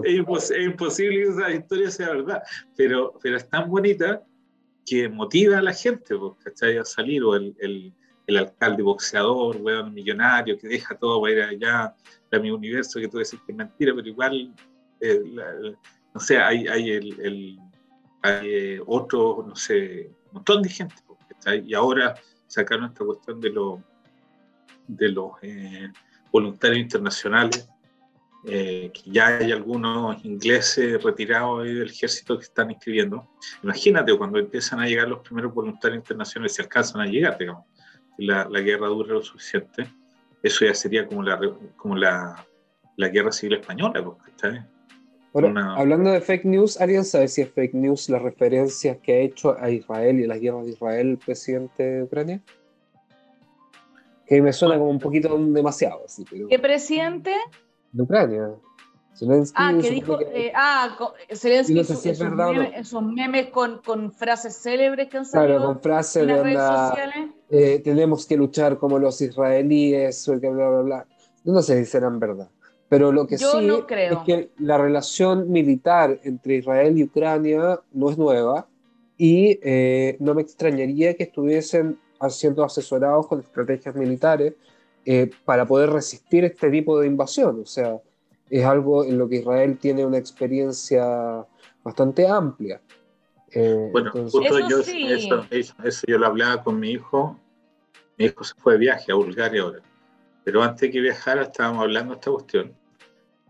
[0.04, 2.44] es, imposible que esa historia sea verdad,
[2.78, 4.24] pero, pero es tan bonita
[4.86, 6.14] que motiva a la gente,
[6.44, 6.78] ¿cachai?
[6.78, 7.92] A salir, o el, el,
[8.28, 11.96] el alcalde boxeador, weón, millonario, que deja todo para ir allá,
[12.32, 14.54] a mi universo, que tú decís que es mentira, pero igual,
[15.00, 15.24] eh,
[16.14, 17.58] no sé, hay, hay, el,
[18.22, 20.96] hay eh, otro, no sé, un montón de gente,
[21.66, 22.14] y ahora
[22.46, 23.82] sacaron esta cuestión de, lo,
[24.88, 25.90] de los eh,
[26.32, 27.70] voluntarios internacionales,
[28.44, 33.28] que ya hay algunos ingleses retirados del ejército que están inscribiendo.
[33.64, 37.64] Imagínate cuando empiezan a llegar los primeros voluntarios internacionales, si alcanzan a llegar, digamos,
[38.20, 39.88] la, la guerra dura lo suficiente,
[40.44, 41.40] eso ya sería como la,
[41.76, 42.46] como la,
[42.98, 44.16] la guerra civil española.
[45.34, 49.20] Bueno, hablando de fake news, ¿alguien sabe si es fake news las referencias que ha
[49.22, 52.42] hecho a Israel y las guerras de Israel el presidente de Ucrania?
[54.28, 56.04] Que me suena como un poquito demasiado.
[56.06, 57.32] Así, ¿Qué presidente?
[57.92, 58.50] De Ucrania.
[59.18, 60.98] Zelensky ah, que dijo, eh, ah,
[61.34, 66.44] Zelensky, esos, memes, con, con, frases célebres que han salido claro, con frases en las
[66.44, 67.30] redes sociales.
[67.50, 71.08] Eh, tenemos que luchar como los israelíes, bla, bla, bla.
[71.46, 72.50] No sé si serán verdad.
[72.90, 78.18] Pero lo que sí es que la relación militar entre Israel y Ucrania no es
[78.18, 78.68] nueva
[79.18, 82.00] y eh, no me extrañaría que estuviesen
[82.30, 84.54] siendo asesorados con estrategias militares
[85.44, 87.62] para poder resistir este tipo de invasión.
[87.62, 88.00] O sea,
[88.50, 91.46] es algo en lo que Israel tiene una experiencia
[91.84, 92.82] bastante amplia.
[93.52, 97.40] Eh, bueno, justo yo, eso, eso, yo lo hablaba con mi hijo.
[98.18, 99.82] Mi hijo se fue de viaje a Bulgaria ahora.
[100.44, 102.74] Pero antes de que viajara estábamos hablando de esta cuestión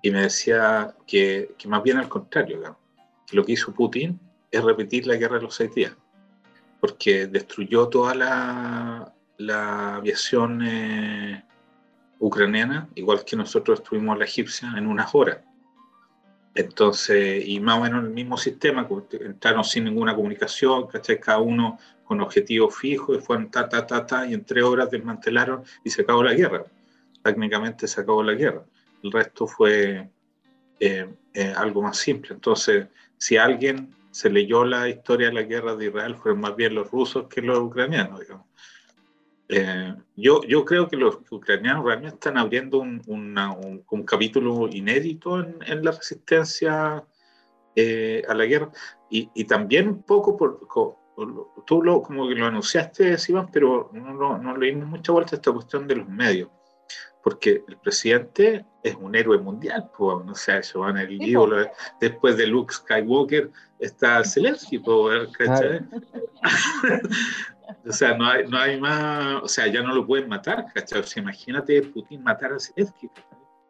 [0.02, 2.78] y me decía que, que más bien al contrario,
[3.26, 4.20] que lo que hizo Putin
[4.52, 5.94] es repetir la guerra de los seis días,
[6.86, 11.44] porque destruyó toda la, la aviación eh,
[12.20, 15.40] ucraniana, igual que nosotros estuvimos la egipcia en unas horas.
[16.54, 18.88] Entonces, y más o menos el mismo sistema,
[19.20, 21.20] entraron sin ninguna comunicación, ¿cachai?
[21.20, 24.92] Cada uno con objetivos fijos, y fueron ta, ta, ta, ta, y en tres horas
[24.92, 26.66] desmantelaron y se acabó la guerra.
[27.24, 28.64] Técnicamente se acabó la guerra.
[29.02, 30.08] El resto fue
[30.80, 32.36] eh, eh, algo más simple.
[32.36, 32.86] Entonces,
[33.18, 36.90] si alguien se leyó la historia de la guerra de Israel, fueron más bien los
[36.90, 38.22] rusos que los ucranianos.
[39.50, 45.84] Eh, yo, yo creo que los ucranianos realmente están abriendo un, un, capítulo inédito en,
[45.84, 47.04] la resistencia
[47.76, 48.72] eh, a la guerra
[49.10, 50.66] y, y, también un poco por,
[51.66, 53.18] tú lo, como que lo anunciaste,
[53.52, 56.50] pero no, no, le dimos mucha vuelta a esta cuestión de los medios,
[57.24, 61.68] porque el presidente es un héroe mundial, pues, no sé, eso van el libro,
[62.00, 65.30] después de Luke Skywalker está Zelensky, pues,
[67.88, 71.00] O sea, no hay, no hay más, o sea, ya no lo pueden matar, ¿cachai?
[71.00, 73.10] O sea, imagínate Putin matar a Zelensky,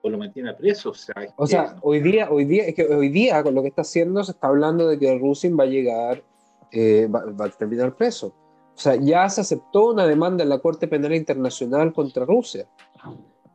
[0.06, 1.15] o lo a preso, o sea.
[1.36, 4.23] O sea, hoy día, hoy día, es que hoy día con lo que está haciendo
[4.23, 6.23] se está hablando de que Rusia va a llegar,
[6.71, 8.28] eh, va, a terminar preso.
[8.28, 12.67] O sea, ya se aceptó una demanda en la Corte Penal Internacional contra Rusia.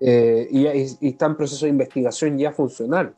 [0.00, 0.66] Eh, y,
[1.08, 3.14] está en proceso de investigación ya funcional.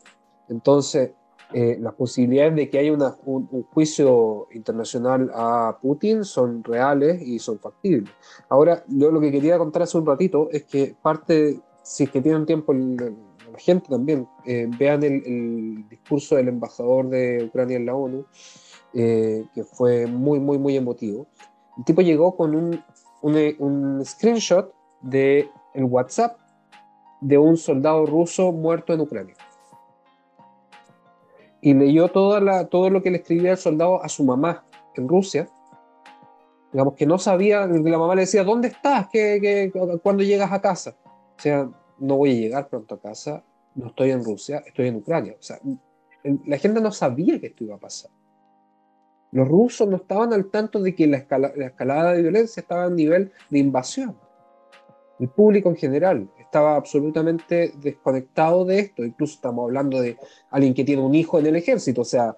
[0.48, 1.12] Entonces,
[1.54, 7.58] eh, las posibilidades de que haya un, juicio internacional a Putin son reales y son
[7.58, 8.10] factibles.
[8.48, 12.22] Ahora, yo lo que quería contar hace un ratito es que parte, si es que
[12.22, 17.94] tienen tiempo la gente también, eh, vean el, discurso del embajador de Ucrania en la
[17.94, 18.24] ONU,
[18.94, 21.26] eh, que fue muy, muy, muy emotivo.
[21.76, 22.82] El tipo llegó con un,
[23.20, 26.38] un, un screenshot de el WhatsApp
[27.20, 29.36] de un soldado ruso muerto en Ucrania
[31.62, 34.64] y leyó todo lo que le escribía el soldado a su mamá
[34.96, 35.48] en Rusia.
[36.72, 39.06] Digamos que no sabía, la mamá le decía, ¿dónde estás?
[39.12, 40.96] ¿Qué, qué, cuándo llegas a casa?
[41.06, 43.44] O sea, no voy a llegar pronto a casa,
[43.76, 45.36] no estoy en Rusia, estoy en Ucrania.
[45.38, 45.60] O sea,
[46.46, 48.10] la gente no sabía que esto iba a pasar.
[49.30, 52.90] Los rusos no estaban al tanto de que la, la escalada de violencia estaba a
[52.90, 54.16] nivel de invasión.
[55.18, 59.04] El público en general estaba absolutamente desconectado de esto.
[59.04, 60.18] Incluso estamos hablando de
[60.50, 62.00] alguien que tiene un hijo en el ejército.
[62.00, 62.36] O sea,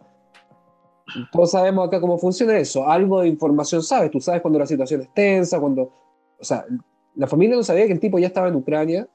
[1.33, 2.89] todos sabemos acá cómo funciona eso.
[2.89, 4.11] Algo de información sabes.
[4.11, 5.93] Tú sabes cuando la situación es tensa, cuando...
[6.39, 6.65] O sea,
[7.15, 9.09] la familia no sabía que el tipo ya estaba en Ucrania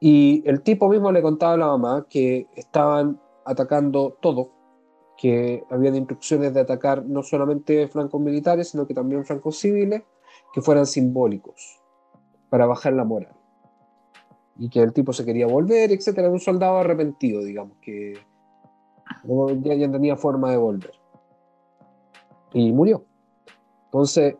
[0.00, 4.50] y el tipo mismo le contaba a la mamá que estaban atacando todo,
[5.16, 10.02] que habían instrucciones de atacar no solamente francos militares, sino que también francos civiles,
[10.52, 11.83] que fueran simbólicos
[12.54, 13.34] para bajar la moral
[14.56, 18.16] y que el tipo se quería volver, etcétera, un soldado arrepentido, digamos, que
[19.24, 20.92] ya, ya tenía forma de volver.
[22.52, 23.04] Y murió.
[23.86, 24.36] Entonces,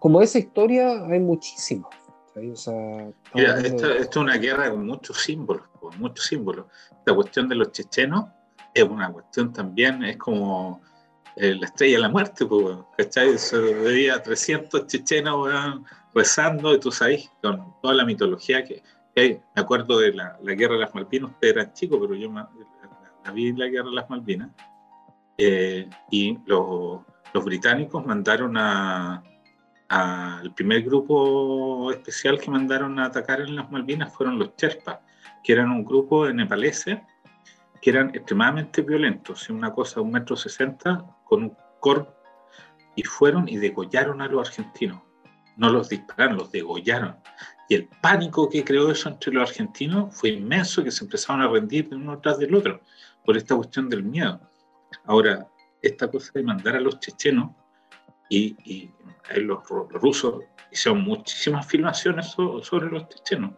[0.00, 1.92] como esa historia, hay muchísimas.
[2.34, 6.66] Mira, esto, es una guerra con muchos símbolos, con muchos símbolos.
[7.06, 8.24] La cuestión de los chechenos
[8.74, 10.80] es una cuestión también, es como
[11.36, 13.38] eh, la estrella de la muerte, pues, ¿cachai?
[13.38, 15.48] Se veía 300 chechenos,
[16.14, 18.82] rezando, y tú sabes, con toda la mitología que,
[19.16, 19.40] hay.
[19.56, 23.48] Me acuerdo de la, guerra de las Malvinas, ustedes eran chicos, pero yo la, vi
[23.48, 24.50] en la guerra de las Malvinas,
[25.36, 27.02] eh, y los,
[27.44, 29.22] británicos mandaron a,
[30.42, 34.98] el primer grupo especial que mandaron a atacar en las Malvinas fueron los Sherpas,
[35.42, 36.98] que eran un grupo de nepaleses
[37.80, 42.08] que eran extremadamente violentos, una cosa de un metro sesenta con un corp,
[42.96, 45.07] y fueron y degollaron a los argentinos
[45.58, 47.16] no los dispararon, los degollaron.
[47.68, 51.48] Y el pánico que creó eso entre los argentinos fue inmenso, que se empezaron a
[51.48, 52.80] rendir de uno tras del otro
[53.24, 54.40] por esta cuestión del miedo.
[55.04, 55.46] Ahora,
[55.82, 57.50] esta cosa de mandar a los chechenos
[58.30, 58.90] y,
[59.36, 63.52] los, rusos hicieron muchísimas filmaciones sobre los chechenos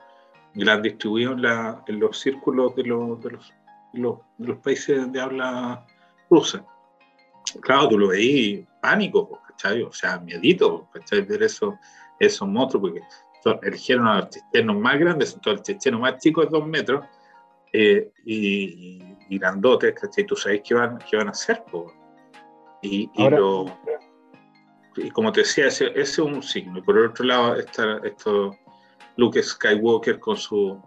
[0.54, 1.44] y las distribuyeron
[1.86, 3.38] en los círculos de los, de
[3.92, 5.86] los, países de habla
[6.28, 6.64] rusa.
[7.60, 9.40] Claro, tú lo veí pánico,
[9.86, 11.22] o sea, miedito, ¿cachai?
[11.22, 11.78] Ver eso,
[12.18, 13.02] esos monstruos, porque
[13.42, 17.04] son, eligieron a los chechenos más grandes, entonces el checheno más chico es dos metros,
[17.72, 20.24] eh, y, y, grandotes, ¿cachai?
[20.24, 21.62] Tú sabes qué van, qué van a hacer,
[22.82, 23.66] Y, y, lo,
[24.96, 26.78] y, como te decía, ese, ese, es un signo.
[26.78, 28.56] Y por el otro lado está esto
[29.16, 30.80] Luke Skywalker con su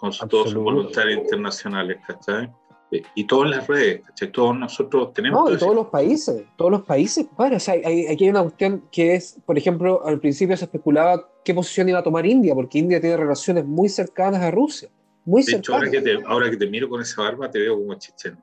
[0.00, 2.50] con su, todos sus voluntarios internacionales, ¿cachai?
[2.90, 5.48] Y todas las redes, todos nosotros tenemos...
[5.48, 8.42] No, y todos los países, todos los países, padre, o sea, hay, aquí hay una
[8.42, 12.54] cuestión que es, por ejemplo, al principio se especulaba qué posición iba a tomar India,
[12.54, 14.90] porque India tiene relaciones muy cercanas a Rusia,
[15.24, 17.76] muy de Hecho, ahora, que te, ahora que te miro con esa barba, te veo
[17.76, 18.42] como chicheno.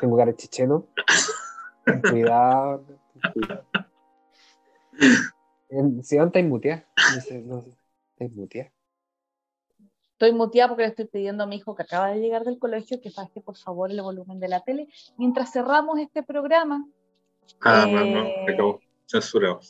[0.00, 0.86] Tengo cara de chicheno.
[2.10, 2.84] cuidado,
[3.32, 3.64] cuidado.
[6.02, 6.86] Si van, está mutear.
[7.14, 8.72] No sé.
[10.14, 13.00] Estoy muteada porque le estoy pidiendo a mi hijo que acaba de llegar del colegio
[13.00, 14.86] que baje por favor el volumen de la tele
[15.18, 16.86] mientras cerramos este programa.
[17.60, 18.80] Ah, no, no, eh, acabó.
[19.06, 19.60] Censurado,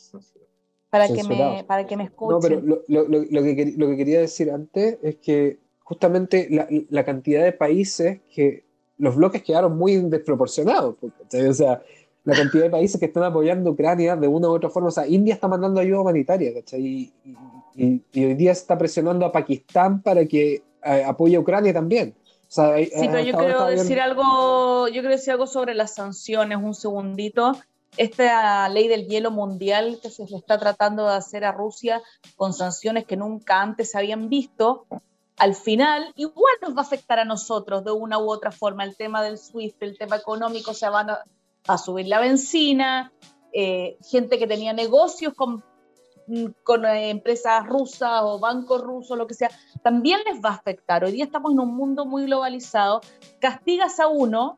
[0.89, 2.35] Para, que me, para que me escuchen.
[2.35, 6.67] No, pero lo, lo, lo, que, lo que quería decir antes es que justamente la,
[6.89, 8.65] la, cantidad de países que
[8.97, 10.95] los bloques quedaron muy desproporcionados.
[11.01, 11.83] o sea,
[12.23, 14.89] la cantidad de países que están apoyando a Ucrania de una u otra forma.
[14.89, 16.81] O sea, India está mandando ayuda humanitaria, ¿cachai?
[16.81, 17.35] Y, y,
[17.77, 22.15] hoy día está presionando a Pakistán para que eh, apoye a Ucrania también.
[22.47, 22.61] sí,
[22.91, 27.53] pero yo quiero decir algo, yo quiero decir algo sobre las sanciones, un segundito.
[27.97, 32.01] Esta ley del hielo mundial que se le está tratando de hacer a Rusia
[32.35, 34.85] con sanciones que nunca antes se habían visto,
[35.37, 38.83] al final igual nos va a afectar a nosotros de una u otra forma.
[38.83, 41.23] El tema del SWIFT, el tema económico, se van a,
[41.67, 43.13] a subir la benzina,
[43.53, 45.63] eh, gente que tenía negocios con,
[46.63, 49.49] con eh, empresas rusas o bancos rusos, lo que sea,
[49.83, 51.03] también les va a afectar.
[51.03, 53.01] Hoy día estamos en un mundo muy globalizado,
[53.39, 54.57] castigas a uno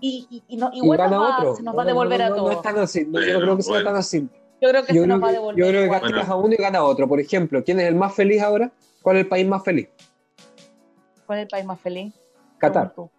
[0.00, 1.56] y, y, no, gana nos va- otro.
[1.56, 2.52] se nos va a devolver a No todos.
[2.56, 3.88] es tan así, no, yo Bueno, no creo que sea bueno.
[3.90, 4.28] tan así.
[4.60, 5.64] Yo creo que Yo se creo nos va a devolver.
[5.64, 7.06] yo creo que castigas a uno y gana a otro.
[7.08, 8.70] Por ejemplo, ¿quién es el más feliz ahora?
[9.02, 9.88] ¿Cuál es el país más feliz?
[11.26, 12.14] ¿Cuál es el país más feliz?
[12.58, 12.92] Qatar.
[12.94, 13.10] Tú.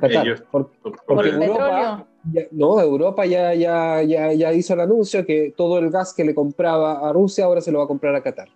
[0.00, 0.26] Qatar.
[0.26, 4.74] Ellos- Por- por- ¿Por porque el Europa, ya- no, Europa ya, ya, ya, ya hizo
[4.74, 7.84] el anuncio que todo el gas que le compraba a Rusia ahora se lo va
[7.84, 8.48] a comprar a Qatar.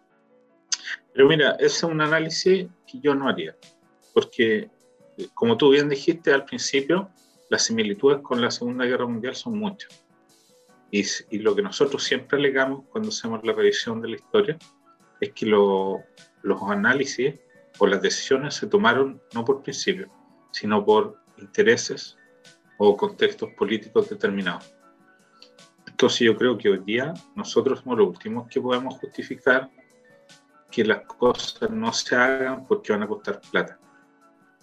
[1.12, 3.54] Pero mira, ese es un análisis que yo no haría,
[4.12, 4.68] porque
[5.16, 7.08] eh, como tú bien dijiste al principio,
[7.50, 10.04] las similitudes con la Segunda Guerra Mundial son muchas.
[10.90, 14.58] Y, y lo que nosotros siempre alegamos cuando hacemos la revisión de la historia
[15.20, 16.00] es que lo-
[16.42, 17.34] los análisis
[17.78, 20.08] o las decisiones se tomaron no por principio,
[20.52, 22.16] sino por intereses
[22.78, 24.74] o contextos políticos determinados.
[25.86, 29.70] Entonces yo creo que hoy día nosotros somos los últimos que podemos justificar
[30.70, 33.78] que las cosas no se hagan porque van a costar plata.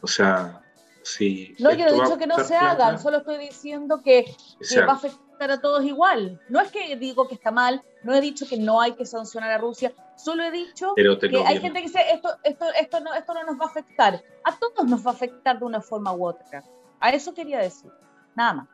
[0.01, 0.61] O sea,
[1.03, 1.55] si...
[1.59, 4.25] No, yo no he dicho que no se hagan, plata, solo estoy diciendo que,
[4.67, 5.30] que va a haga.
[5.49, 6.39] A todos igual.
[6.49, 9.49] No es que digo que está mal, no he dicho que no hay que sancionar
[9.51, 13.13] a Rusia, solo he dicho Pero que hay gente que dice esto, esto, esto, no,
[13.13, 14.21] esto no nos va a afectar.
[14.43, 16.63] A todos nos va a afectar de una forma u otra.
[16.99, 17.91] A eso quería decir.
[18.35, 18.67] Nada más.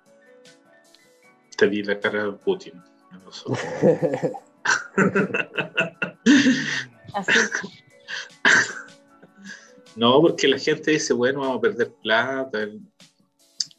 [1.55, 2.84] Te vi la cara de Putin.
[7.13, 7.32] Así.
[9.97, 12.68] No, porque la gente dice, bueno, vamos a perder plata.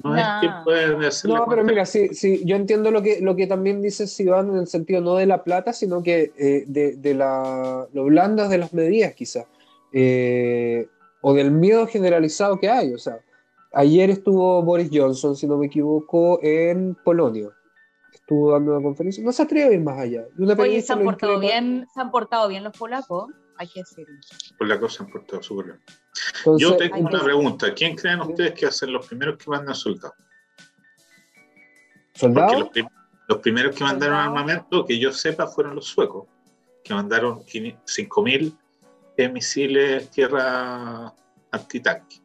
[0.05, 3.35] No es que pueden hacer No, pero mira, sí, sí, yo entiendo lo que, lo
[3.35, 6.97] que también dice Sivan en el sentido no de la plata, sino que eh, de,
[6.97, 9.47] de la, lo blandas de las medidas, quizás.
[9.93, 10.89] Eh,
[11.21, 12.95] o del miedo generalizado que hay.
[12.95, 13.19] O sea,
[13.73, 17.49] ayer estuvo Boris Johnson, si no me equivoco, en Polonia.
[18.13, 19.25] Estuvo dando una conferencia.
[19.25, 20.25] No se atreve a ir más allá.
[20.39, 23.81] Y una Oye, se han portado bien, se han portado bien los polacos, hay que
[23.81, 24.17] decirlo.
[24.57, 25.81] Por la cosa han portado súper bien.
[26.39, 27.25] Entonces, Yo tengo una no.
[27.25, 27.75] pregunta.
[27.75, 30.17] ¿Quién creen ustedes que hacen los primeros que mandan soldados?
[32.13, 32.59] Porque ¿soldado?
[32.61, 32.89] los, prim-
[33.29, 34.39] los primeros que mandaron Soldado.
[34.39, 36.27] armamento, que yo sepa, fueron los suecos,
[36.83, 38.57] que mandaron 5.000
[39.17, 41.13] eh, misiles tierra
[41.51, 42.17] antitanque,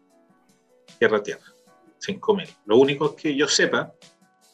[1.00, 1.44] tierra-tierra,
[2.00, 2.48] 5.000.
[2.66, 3.94] Lo único que yo sepa,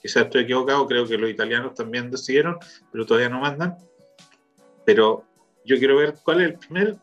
[0.02, 2.58] quizás estoy equivocado, creo que los italianos también decidieron,
[2.92, 3.78] pero todavía no mandan.
[4.86, 5.26] Pero
[5.66, 6.98] yo quiero ver cuál es el primer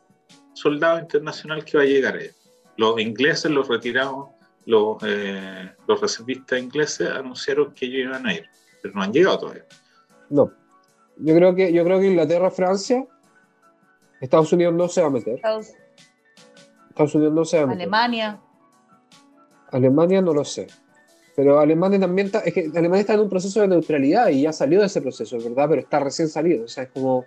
[0.54, 2.16] soldado internacional que va a llegar.
[2.16, 2.30] ahí.
[2.76, 4.28] Los ingleses, los retirados,
[4.66, 8.46] los, eh, los reservistas ingleses anunciaron que ellos iban a ir,
[8.82, 9.64] pero no han llegado todavía.
[10.30, 10.50] No.
[11.18, 13.06] Yo creo que, yo creo que Inglaterra, Francia,
[14.20, 15.34] Estados Unidos no se va a meter.
[15.36, 15.72] Estados-
[16.90, 17.82] Estados Unidos no se va a meter.
[17.82, 18.40] Alemania,
[19.70, 20.66] Alemania no lo sé.
[21.34, 24.52] Pero Alemania también está, es que Alemania está en un proceso de neutralidad y ya
[24.52, 25.66] salió de ese proceso, ¿verdad?
[25.68, 26.64] Pero está recién salido.
[26.64, 27.26] O sea, es como.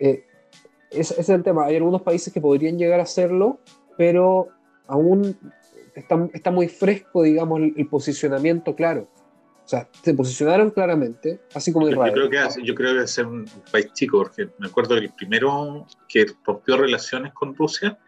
[0.00, 0.24] eh,
[0.90, 1.66] ese ese es el tema.
[1.66, 3.58] Hay algunos países que podrían llegar a hacerlo,
[3.96, 4.48] pero
[4.86, 5.36] aún
[5.94, 9.08] está, está muy fresco, digamos, el, el posicionamiento claro.
[9.64, 12.12] O sea, se posicionaron claramente, así como Yo Israel.
[12.14, 15.86] creo que yo creo que ser un, país chico, porque me acuerdo que el primero
[16.08, 17.98] que rompió relaciones con Rusia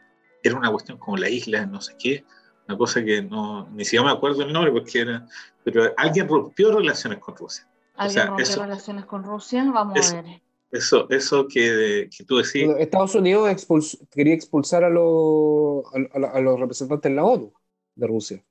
[0.41, 2.25] era una cuestión como la isla, no sé qué,
[2.69, 5.27] una cosa que no, ni siquiera me acuerdo el nombre, porque era,
[5.65, 7.67] pero alguien rompió relaciones con Rusia.
[7.97, 10.41] alguien sea, rompió eso- relaciones con Rusia, vamos a ver.
[10.71, 16.19] Eso, eso que, que tú decís, Estados Unidos expuls- quería expulsar a, los- a- a
[16.19, 17.53] la- a los representantes de la ONU
[17.95, 18.45] de Rusia.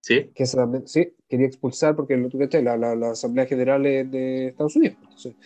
[0.00, 0.30] ¿sí?
[0.34, 4.74] que esa también- sí, quería expulsar porque la, la, la Asamblea General es de Estados
[4.74, 4.96] Unidos.
[5.00, 5.36] Entonces,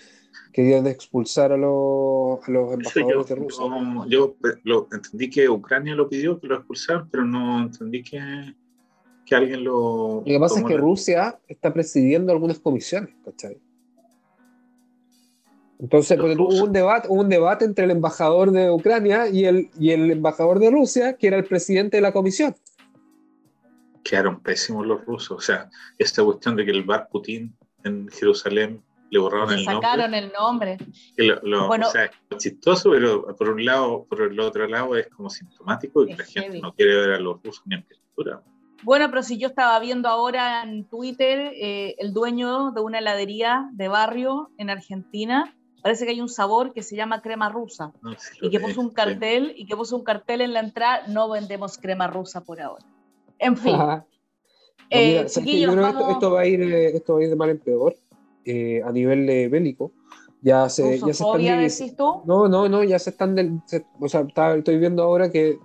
[0.50, 3.64] querían expulsar a los, a los embajadores yo, de Rusia.
[4.08, 8.18] yo, yo lo, entendí que Ucrania lo pidió, que lo expulsaran, pero no entendí que,
[9.26, 10.20] que alguien lo...
[10.20, 13.60] Lo que pasa es que la- Rusia está presidiendo algunas comisiones, ¿cachai?
[15.78, 19.68] Entonces, porque hubo un debate, hubo un debate entre el embajador de Ucrania y el,
[19.78, 22.54] y el embajador de Rusia, que era el presidente de la comisión.
[24.04, 25.36] quedaron pésimos los rusos.
[25.36, 25.68] O sea,
[25.98, 27.52] esta cuestión de que el bar Putin
[27.84, 30.18] en Jerusalén le borraron el sacaron nombre.
[30.18, 30.78] el nombre.
[31.16, 31.88] lo- lo- Bueno.
[31.88, 36.04] o sea, es chistoso, pero por un lado, por el otro lado es como sintomático
[36.04, 36.60] y la gente heavy.
[36.60, 38.42] no quiere ver a los rusos ni en pintura.
[38.84, 43.68] Bueno, pero si yo estaba viendo ahora en Twitter, eh, el dueño de una heladería
[43.72, 45.52] de barrio en Argentina,
[45.86, 48.80] parece que hay un sabor que se llama crema rusa No, sí y que puso
[48.80, 48.94] un sí.
[48.94, 52.84] cartel y que puso un cartel en la entrada, no vendemos crema rusa por ahora.
[53.38, 54.04] En fin, No,
[54.90, 55.26] eh, mira,
[55.70, 57.50] creo que esto, vamos- esto va a ir, eh, esto va a ir de mal
[57.50, 57.94] en peor
[58.44, 59.92] eh, a nivel eh, bélico.
[60.42, 62.22] Ya se, ya se están decís tú.
[62.24, 65.56] No, no, no, ya se están, del- se- o sea, está- estoy viendo ahora que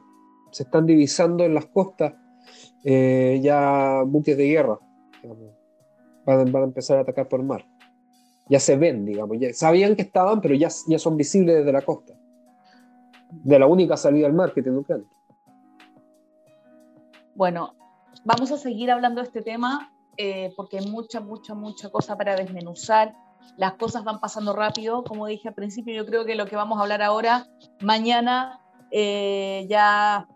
[0.51, 2.13] se están divisando en las costas
[2.83, 4.77] eh, ya buques de guerra.
[5.23, 5.55] digamos.
[6.25, 7.65] van, van a empezar a atacar por mar.
[8.51, 9.37] Ya se ven, digamos.
[9.39, 12.13] Ya, sabían que estaban, pero ya, ya son visibles desde la costa.
[13.31, 15.07] De la única salida al mar que tiene Ucrania.
[17.33, 17.73] Bueno,
[18.25, 22.35] vamos a seguir hablando de este tema eh, porque hay mucha, mucha, mucha cosa para
[22.35, 23.15] desmenuzar.
[23.55, 26.77] Las cosas van pasando rápido, como dije al principio, yo creo que lo que vamos
[26.77, 27.47] a hablar ahora,
[27.79, 28.59] mañana
[28.91, 30.27] eh, ya,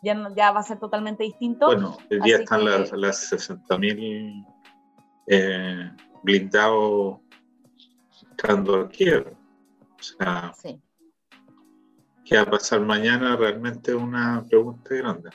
[0.00, 1.66] ya, ya, va a ser totalmente distinto.
[1.66, 4.46] Bueno, el día están las, las 60.000
[5.26, 5.90] eh,
[6.22, 7.25] blindados
[8.36, 8.82] entrando a.
[9.98, 10.80] O sea, sí.
[12.24, 13.36] ¿qué va a pasar mañana?
[13.36, 15.30] Realmente es una pregunta grande.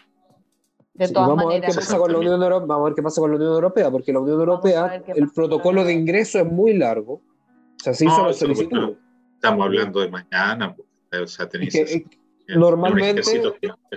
[0.93, 1.63] De todas vamos, maneras.
[1.63, 3.37] A ver qué pasa con la Unión Europea, vamos a ver qué pasa con la
[3.37, 7.13] Unión Europea, porque la Unión Europea, el protocolo de ingreso es muy largo.
[7.13, 8.69] O sea, se hizo No, la solicitud.
[8.69, 8.95] bueno,
[9.33, 10.75] estamos hablando de mañana.
[11.09, 12.05] pues, O sea, tenéis Es que, eh,
[12.55, 13.21] normalmente,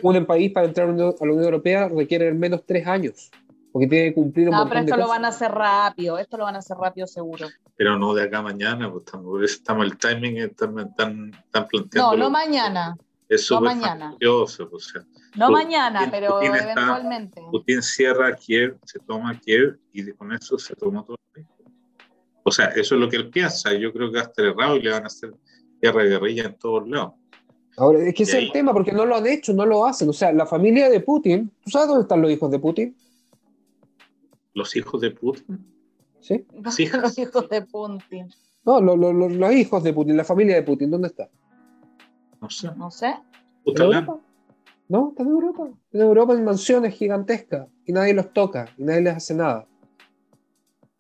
[0.03, 2.63] un un país para entrar a la Unión- a la Unión Europea requiere al menos
[2.65, 3.31] tres años,
[3.73, 5.19] porque tiene que cumplir un No, montón pero esto de lo cosas.
[5.19, 7.47] van a hacer rápido, esto lo van a hacer rápido seguro.
[7.77, 11.31] Pero no de acá a mañana, pues estamos, por eso estamos el timing están, tan,
[11.51, 12.13] tan planteando.
[12.13, 12.97] No, no mañana,
[13.29, 14.15] Es no mañana.
[14.19, 15.03] pues, o sea,
[15.37, 17.43] no Putin- mañana, pero Putin está- eventualmente.
[17.51, 21.47] Putin cierra Kiev, se toma Kiev y con eso se toma todo el país.
[22.45, 23.73] O sea, eso es lo que él piensa.
[23.73, 25.35] Yo creo que va a estar errado y le van a hacer
[25.81, 27.15] guerra de guerrilla en todos lados.
[27.77, 30.09] Ahora, es que ese es el tema, porque no lo han hecho, no lo hacen.
[30.09, 32.97] O sea, la familia de Putin, ¿tú sabes dónde están los hijos de Putin?
[34.53, 35.74] Los hijos de Putin.
[36.25, 36.47] ¿Sí?
[36.55, 38.33] Los hijos de Putin.
[38.65, 41.29] No, lo- lo- lo- los hijos de Putin, la familia de Putin, ¿dónde está?
[42.41, 42.71] No sé.
[42.77, 43.09] No sé.
[43.09, 43.23] ¿En
[43.63, 44.05] Putalán.
[44.05, 44.21] Europa?
[44.89, 45.69] No, están en Europa.
[45.93, 49.67] En Europa en mansiones gigantescas y nadie los toca y nadie les hace nada.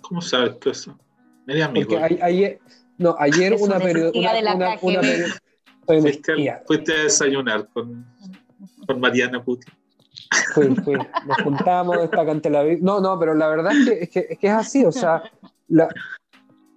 [0.02, 0.98] ¿Cómo sabes tú eso?
[1.46, 1.96] Media amigo.
[1.96, 2.60] A- ayer,
[2.98, 4.18] no, ayer Es una una periodista.
[4.18, 8.06] Una, una, una Fuiste, fuiste a desayunar con,
[8.86, 9.72] con Mariana Putin.
[10.54, 10.94] Fui, fui.
[11.26, 12.78] Nos juntamos, destaca en Tel Aviv.
[12.82, 14.84] No, no, pero la verdad es que es, que, es, que es así.
[14.84, 15.22] O sea,
[15.68, 15.88] la-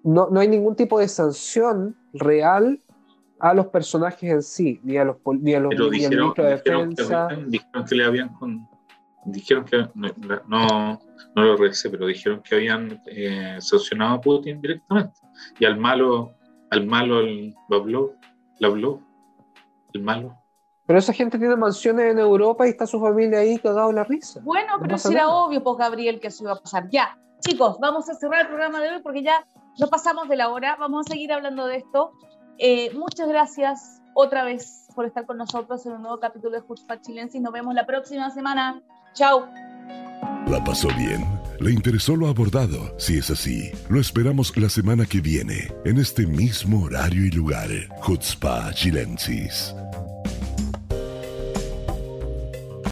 [0.04, 2.82] no, no hay ningún tipo de sanción real
[3.40, 6.20] a los personajes en sí, ni a los, ni a los Pero ni al dijeron,
[6.20, 7.28] ministro de dijeron, Defensa.
[7.48, 8.68] dijeron que le habían con,
[9.26, 10.10] dijeron que no,
[10.48, 11.00] no,
[11.36, 15.20] no lo revisé, pero dijeron que habían eh, sancionado a Putin directamente.
[15.60, 16.34] Y al malo,
[16.72, 18.14] al malo el Bablov,
[19.94, 20.36] el malo.
[20.88, 24.06] Pero esa gente tiene mansiones en Europa y está su familia ahí cagado en la
[24.06, 24.40] risa.
[24.44, 26.90] Bueno, No pero si era obvio, pues Gabriel, que eso iba a pasar.
[26.90, 29.46] Ya, chicos, vamos a cerrar el programa de hoy porque ya
[29.78, 30.78] nos pasamos de la hora.
[30.80, 32.14] Vamos a seguir hablando de esto.
[32.58, 37.02] Eh, muchas gracias otra vez por estar con nosotros en un nuevo capítulo de Jutzpah
[37.02, 37.42] Chilensis.
[37.42, 38.82] Nos vemos la próxima semana.
[39.14, 39.46] Chao.
[40.48, 41.26] ¿La pasó bien?
[41.60, 42.98] ¿Le interesó lo abordado?
[42.98, 47.70] Si es así, lo esperamos la semana que viene, en este mismo horario y lugar.
[48.06, 49.76] Chutzpah Chilensis.